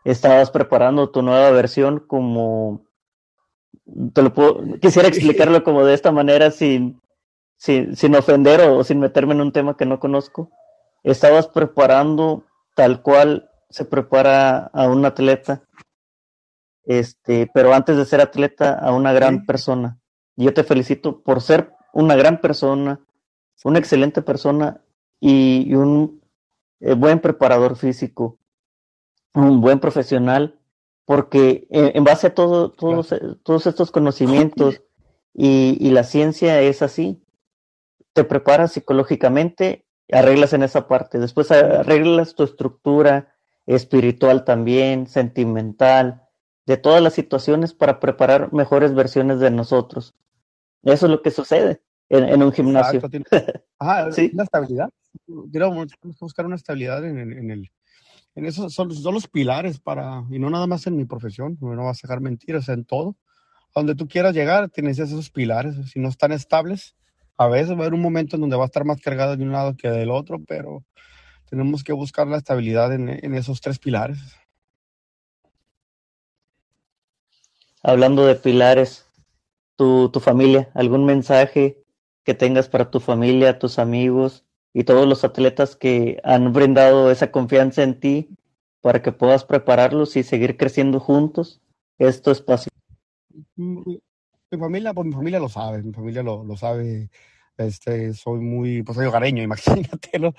Estabas 0.04 0.50
preparando 0.50 1.10
tu 1.10 1.22
nueva 1.22 1.50
versión 1.50 2.00
como 2.00 2.88
te 4.12 4.22
lo 4.22 4.32
puedo, 4.34 4.78
quisiera 4.80 5.08
explicarlo 5.08 5.64
como 5.64 5.84
de 5.84 5.94
esta 5.94 6.12
manera 6.12 6.50
sin, 6.50 7.00
sin, 7.56 7.96
sin 7.96 8.14
ofender 8.14 8.60
o 8.62 8.84
sin 8.84 8.98
meterme 9.00 9.34
en 9.34 9.40
un 9.40 9.52
tema 9.52 9.76
que 9.76 9.86
no 9.86 9.98
conozco 9.98 10.50
estabas 11.02 11.46
preparando 11.48 12.44
tal 12.74 13.02
cual 13.02 13.50
se 13.70 13.84
prepara 13.84 14.70
a 14.72 14.88
un 14.88 15.04
atleta, 15.04 15.62
este, 16.84 17.50
pero 17.52 17.74
antes 17.74 17.96
de 17.96 18.04
ser 18.04 18.20
atleta, 18.20 18.78
a 18.78 18.92
una 18.92 19.12
gran 19.12 19.44
persona. 19.44 19.98
Yo 20.36 20.54
te 20.54 20.64
felicito 20.64 21.20
por 21.20 21.42
ser 21.42 21.72
una 21.92 22.14
gran 22.16 22.40
persona, 22.40 23.00
una 23.64 23.78
excelente 23.78 24.22
persona 24.22 24.80
y, 25.20 25.74
un 25.74 26.22
eh, 26.80 26.94
buen 26.94 27.20
preparador 27.20 27.76
físico, 27.76 28.38
un 29.34 29.60
buen 29.60 29.80
profesional, 29.80 30.58
porque 31.04 31.66
en, 31.70 32.04
base 32.04 32.28
a 32.28 32.34
todo, 32.34 32.70
todos, 32.70 33.14
todos 33.42 33.66
estos 33.66 33.90
conocimientos 33.90 34.82
y, 35.34 35.76
y 35.80 35.90
la 35.90 36.04
ciencia 36.04 36.60
es 36.60 36.82
así, 36.82 37.22
te 38.12 38.24
preparas 38.24 38.72
psicológicamente 38.72 39.87
arreglas 40.12 40.52
en 40.52 40.62
esa 40.62 40.88
parte. 40.88 41.18
Después 41.18 41.50
arreglas 41.50 42.34
tu 42.34 42.44
estructura 42.44 43.34
espiritual 43.66 44.44
también, 44.44 45.06
sentimental, 45.06 46.22
de 46.66 46.76
todas 46.76 47.02
las 47.02 47.14
situaciones 47.14 47.74
para 47.74 48.00
preparar 48.00 48.52
mejores 48.52 48.94
versiones 48.94 49.40
de 49.40 49.50
nosotros. 49.50 50.14
Eso 50.82 51.06
es 51.06 51.12
lo 51.12 51.22
que 51.22 51.30
sucede 51.30 51.82
en, 52.08 52.42
un 52.42 52.52
gimnasio. 52.52 53.00
Ajá, 53.78 54.12
¿Sí? 54.12 54.30
una 54.32 54.44
estabilidad. 54.44 54.90
Tenemos 55.52 55.86
que 55.86 56.08
buscar 56.20 56.46
una 56.46 56.56
estabilidad 56.56 57.04
en, 57.04 57.18
en, 57.18 57.50
el... 57.50 57.70
En 58.34 58.46
eso 58.46 58.70
son, 58.70 58.94
son, 58.94 59.14
los 59.14 59.26
pilares 59.26 59.80
para, 59.80 60.24
y 60.30 60.38
no 60.38 60.48
nada 60.48 60.66
más 60.66 60.86
en 60.86 60.96
mi 60.96 61.04
profesión, 61.04 61.58
no 61.60 61.84
vas 61.84 61.98
a 61.98 62.06
dejar 62.06 62.20
mentiras, 62.20 62.68
en 62.68 62.84
todo. 62.84 63.16
A 63.74 63.80
donde 63.80 63.94
tú 63.94 64.06
quieras 64.06 64.34
llegar, 64.34 64.68
tienes 64.70 64.98
esos 64.98 65.30
pilares. 65.30 65.74
Si 65.90 65.98
no 65.98 66.08
están 66.08 66.32
estables, 66.32 66.94
a 67.38 67.46
veces 67.46 67.70
va 67.70 67.74
a 67.74 67.78
haber 67.82 67.94
un 67.94 68.02
momento 68.02 68.36
en 68.36 68.40
donde 68.40 68.56
va 68.56 68.64
a 68.64 68.66
estar 68.66 68.84
más 68.84 69.00
cargado 69.00 69.36
de 69.36 69.44
un 69.44 69.52
lado 69.52 69.76
que 69.76 69.88
del 69.88 70.10
otro, 70.10 70.40
pero 70.46 70.84
tenemos 71.48 71.84
que 71.84 71.92
buscar 71.92 72.26
la 72.26 72.36
estabilidad 72.36 72.92
en, 72.92 73.34
esos 73.34 73.60
tres 73.60 73.78
pilares. 73.78 74.18
Hablando 77.82 78.26
de 78.26 78.34
pilares, 78.34 79.06
tu, 79.76 80.10
tu 80.10 80.18
familia, 80.18 80.68
algún 80.74 81.06
mensaje 81.06 81.78
que 82.24 82.34
tengas 82.34 82.68
para 82.68 82.90
tu 82.90 82.98
familia, 82.98 83.60
tus 83.60 83.78
amigos 83.78 84.44
y 84.74 84.82
todos 84.82 85.06
los 85.06 85.22
atletas 85.22 85.76
que 85.76 86.20
han 86.24 86.52
brindado 86.52 87.10
esa 87.10 87.30
confianza 87.30 87.84
en 87.84 88.00
ti 88.00 88.28
para 88.80 89.00
que 89.00 89.12
puedas 89.12 89.44
prepararlos 89.44 90.16
y 90.16 90.24
seguir 90.24 90.56
creciendo 90.56 90.98
juntos. 90.98 91.60
Esto 91.98 92.32
es 92.32 92.38
espacio. 92.38 92.72
Mi 94.50 94.58
familia, 94.58 94.94
pues 94.94 95.06
mi 95.06 95.12
familia 95.12 95.38
lo 95.40 95.48
sabe, 95.48 95.82
mi 95.82 95.92
familia 95.92 96.22
lo, 96.22 96.42
lo 96.42 96.56
sabe. 96.56 97.10
Este, 97.58 98.14
soy 98.14 98.40
muy, 98.40 98.82
pues 98.82 98.96
soy 98.96 99.06
hogareño, 99.06 99.42
imagínatelo. 99.44 100.34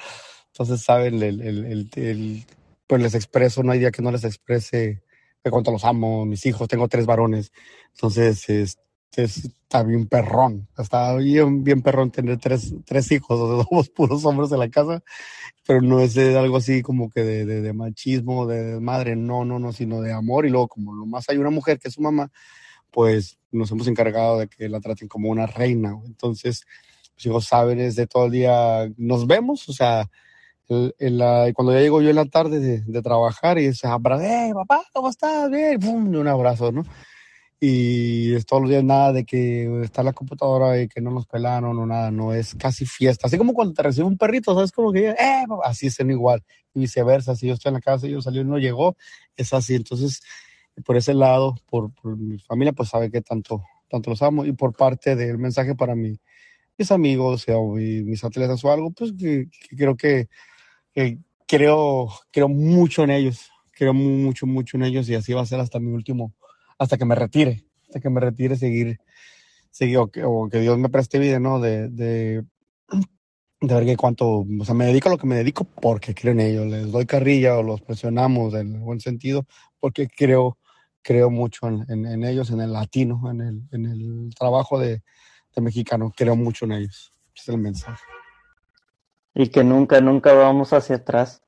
Entonces 0.48 0.82
saben, 0.82 1.22
el, 1.22 1.42
el, 1.42 1.90
el, 1.96 2.46
pues 2.88 3.02
les 3.02 3.14
expreso, 3.14 3.62
no 3.64 3.72
hay 3.72 3.80
día 3.80 3.92
que 3.92 4.02
no 4.02 4.12
les 4.12 4.24
exprese 4.24 5.04
de 5.44 5.52
cuánto 5.52 5.72
los 5.72 5.86
amo, 5.86 6.26
mis 6.26 6.46
hijos, 6.46 6.68
tengo 6.68 6.88
tres 6.88 7.06
varones. 7.06 7.52
Entonces, 7.94 8.50
es, 8.50 8.80
está 9.16 9.84
bien 9.84 10.08
perrón, 10.08 10.68
está 10.78 11.16
bien, 11.16 11.64
bien 11.64 11.82
perrón 11.82 12.12
tener 12.12 12.40
tres, 12.40 12.74
tres 12.86 13.12
hijos, 13.12 13.68
dos 13.72 13.90
puros 13.90 14.26
hombres 14.26 14.52
en 14.52 14.60
la 14.60 14.70
casa, 14.70 15.04
pero 15.68 15.82
no 15.82 16.00
es 16.02 16.18
algo 16.18 16.58
así 16.58 16.82
como 16.82 17.10
que 17.12 17.24
de, 17.24 17.46
de, 17.46 17.62
de 17.62 17.74
machismo, 17.74 18.48
de 18.48 18.80
madre, 18.80 19.16
no, 19.16 19.46
no, 19.46 19.60
no, 19.60 19.72
sino 19.74 20.02
de 20.02 20.14
amor. 20.14 20.46
Y 20.46 20.50
luego, 20.50 20.68
como 20.68 20.94
lo 20.94 21.06
más 21.06 21.30
hay 21.30 21.38
una 21.38 21.52
mujer 21.52 21.80
que 21.80 21.90
es 21.90 21.94
su 21.94 22.02
mamá, 22.02 22.32
pues 22.92 23.38
nos 23.52 23.72
hemos 23.72 23.88
encargado 23.88 24.40
de 24.40 24.48
que 24.48 24.70
la 24.70 24.80
traten 24.80 25.08
como 25.08 25.30
una 25.30 25.46
reina. 25.46 25.96
Entonces, 26.06 26.66
los 27.16 27.26
hijos 27.26 27.46
saben, 27.46 27.80
es 27.80 27.96
de 27.96 28.08
todo 28.08 28.26
el 28.26 28.32
día, 28.32 28.90
nos 28.98 29.28
vemos, 29.28 29.68
o 29.70 29.74
sea, 29.74 30.10
cuando 30.68 31.74
ya 31.74 31.80
llego 31.80 32.02
yo 32.02 32.10
en 32.12 32.16
la 32.16 32.26
tarde 32.26 32.84
de, 32.86 33.02
trabajar 33.02 33.58
y 33.58 33.74
se 33.74 33.88
abra, 33.88 34.20
hey, 34.22 34.52
papá, 34.54 34.84
¿cómo 34.94 35.10
estás? 35.10 35.50
Bien, 35.50 35.84
un 35.84 36.28
abrazo, 36.28 36.72
¿no? 36.72 36.84
Y 37.62 38.36
es 38.36 38.46
todos 38.46 38.62
los 38.62 38.72
días 38.72 38.86
nada 38.86 39.12
de 39.12 39.26
que 39.26 39.82
está 39.84 40.02
en 40.02 40.06
la 40.06 40.14
computadora 40.14 40.82
y 40.82 40.88
que 40.88 41.02
no 41.02 41.12
nos 41.12 41.26
pelaron 41.26 41.78
o 41.78 41.86
nada, 41.86 42.10
no, 42.10 42.34
es 42.34 42.56
casi 42.56 42.86
fiesta. 42.86 43.28
Así 43.28 43.38
como 43.38 43.54
cuando 43.54 43.74
te 43.74 43.84
recibe 43.84 44.08
un 44.08 44.18
perrito, 44.18 44.54
¿sabes? 44.54 44.72
Como 44.72 44.94
que, 44.94 45.10
eh, 45.10 45.46
así 45.66 45.88
es 45.88 46.00
igual. 46.00 46.42
Y 46.74 46.80
viceversa, 46.82 47.36
si 47.36 47.48
yo 47.48 47.56
estoy 47.56 47.72
en 47.72 47.74
la 47.74 47.82
casa 47.82 48.08
y 48.08 48.12
yo 48.12 48.22
salí 48.22 48.40
y 48.40 48.44
no 48.46 48.60
llegó, 48.60 48.96
es 49.36 49.52
así. 49.54 49.76
Entonces, 49.76 50.22
por 50.84 50.98
ese 50.98 51.14
lado, 51.14 51.56
por, 51.70 51.92
mi 52.18 52.40
familia, 52.40 52.74
pues 52.74 52.90
sabe 52.90 53.12
que 53.12 53.22
tanto, 53.22 53.64
tanto 53.90 54.10
los 54.10 54.22
amo. 54.22 54.46
Y 54.46 54.54
por 54.54 54.76
parte 54.76 55.16
del 55.16 55.38
mensaje 55.38 55.76
para 55.76 55.96
mí, 55.96 56.20
mis 56.78 56.92
amigos 56.92 57.46
o 57.50 57.76
mis 57.76 58.24
atletas 58.24 58.64
o 58.64 58.72
algo, 58.72 58.92
pues 58.92 59.14
que, 59.18 59.48
creo 59.76 59.96
que, 59.96 60.28
creo, 61.48 62.10
creo 62.32 62.50
mucho 62.50 63.04
en 63.04 63.12
ellos. 63.12 63.52
Creo 63.72 63.94
mucho, 63.94 64.46
mucho 64.46 64.76
en 64.76 64.84
ellos 64.84 65.08
y 65.08 65.16
así 65.16 65.32
va 65.32 65.42
a 65.42 65.46
ser 65.46 65.62
hasta 65.62 65.80
mi 65.80 65.92
último, 65.94 66.34
hasta 66.78 66.98
que 66.98 67.06
me 67.06 67.16
retire, 67.16 67.64
hasta 67.84 68.02
que 68.02 68.10
me 68.10 68.20
retire, 68.20 68.58
seguir, 68.58 69.00
seguir 69.72 70.00
o, 70.00 70.10
que, 70.50 70.60
Dios 70.60 70.78
me 70.78 70.90
preste 70.90 71.18
vida, 71.18 71.40
¿no? 71.40 71.62
De, 71.62 71.88
de, 71.88 72.44
ver 73.62 73.86
que 73.86 73.96
cuánto, 73.96 74.46
o 74.60 74.66
sea, 74.66 74.76
me 74.76 74.86
dedico 74.86 75.08
a 75.08 75.14
lo 75.14 75.18
que 75.18 75.28
me 75.28 75.38
dedico 75.38 75.64
porque 75.64 76.14
creo 76.14 76.34
en 76.34 76.42
ellos, 76.42 76.68
les 76.68 76.92
doy 76.92 77.06
carrilla 77.06 77.58
o 77.58 77.64
los 77.64 77.80
presionamos 77.80 78.54
en 78.54 78.82
buen 78.82 79.00
sentido 79.00 79.46
porque 79.80 80.10
creo 80.10 80.58
creo 81.02 81.30
mucho 81.30 81.68
en, 81.68 82.24
ellos, 82.24 82.52
en 82.52 82.62
el 82.62 82.74
latino, 82.74 83.30
en 83.30 83.42
el, 83.42 83.62
en 83.72 83.86
el 83.86 84.36
trabajo 84.38 84.80
de, 84.80 85.04
de, 85.56 85.62
mexicano, 85.62 86.14
creo 86.16 86.36
mucho 86.36 86.66
en 86.66 86.74
ellos. 86.74 87.12
es 87.36 87.50
el 87.50 87.58
mensaje. 87.58 88.04
y 89.34 89.50
que 89.50 89.64
nunca, 89.64 90.02
nunca 90.02 90.34
vamos 90.34 90.74
hacia 90.74 90.98
atrás. 90.98 91.42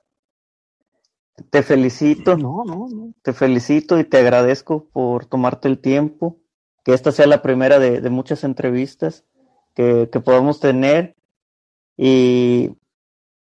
Te 1.50 1.64
felicito. 1.64 2.38
No, 2.38 2.64
no, 2.66 2.88
no. 2.90 3.14
Te 3.22 3.34
felicito 3.34 4.00
y 4.00 4.04
te 4.04 4.20
agradezco 4.20 4.86
por 4.90 5.26
tomarte 5.26 5.68
el 5.68 5.80
tiempo. 5.80 6.38
Que 6.84 6.94
esta 6.94 7.12
sea 7.12 7.28
la 7.28 7.42
primera 7.42 7.80
de, 7.80 8.02
de 8.02 8.10
muchas 8.10 8.44
entrevistas 8.44 9.26
que, 9.76 10.10
que 10.12 10.20
podamos 10.20 10.60
tener. 10.60 11.16
Y, 11.98 12.72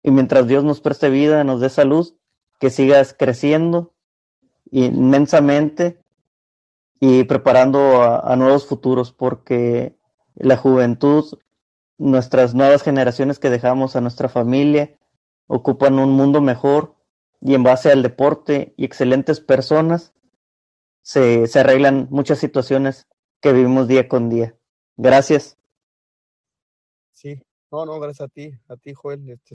y 0.03 0.11
mientras 0.11 0.47
Dios 0.47 0.65
nos 0.65 0.81
preste 0.81 1.11
vida, 1.11 1.45
nos 1.45 1.61
dé 1.61 1.71
salud, 1.71 2.15
que 2.59 2.71
sigas 2.71 3.15
creciendo 3.19 3.95
inmensamente 4.71 6.01
y 7.01 7.25
preparando 7.25 8.03
a, 8.03 8.37
nuevos 8.37 8.67
futuros, 8.67 9.13
porque 9.13 9.97
la 10.35 10.57
juventud, 10.57 11.39
nuestras 11.99 12.55
nuevas 12.55 12.83
generaciones 12.83 13.39
que 13.39 13.51
dejamos 13.51 13.97
a 13.97 14.01
nuestra 14.01 14.29
familia, 14.29 14.99
ocupan 15.47 15.99
un 15.99 16.13
mundo 16.13 16.41
mejor 16.41 16.95
y 17.41 17.55
en 17.55 17.63
base 17.63 17.91
al 17.91 18.03
deporte 18.03 18.75
y 18.77 18.85
excelentes 18.85 19.41
personas 19.41 20.13
se, 21.03 21.47
se 21.47 21.61
arreglan 21.61 22.07
muchas 22.11 22.39
situaciones 22.39 23.09
que 23.41 23.53
vivimos 23.53 23.89
día 23.89 24.09
con 24.09 24.29
día. 24.29 24.55
Gracias. 24.97 25.57
Sí, 27.13 27.43
no, 27.73 27.87
no, 27.87 27.99
gracias 27.99 28.29
a 28.29 28.33
ti, 28.33 28.53
a 28.69 28.77
ti, 28.77 28.93
Joel. 28.95 29.31
Este, 29.31 29.49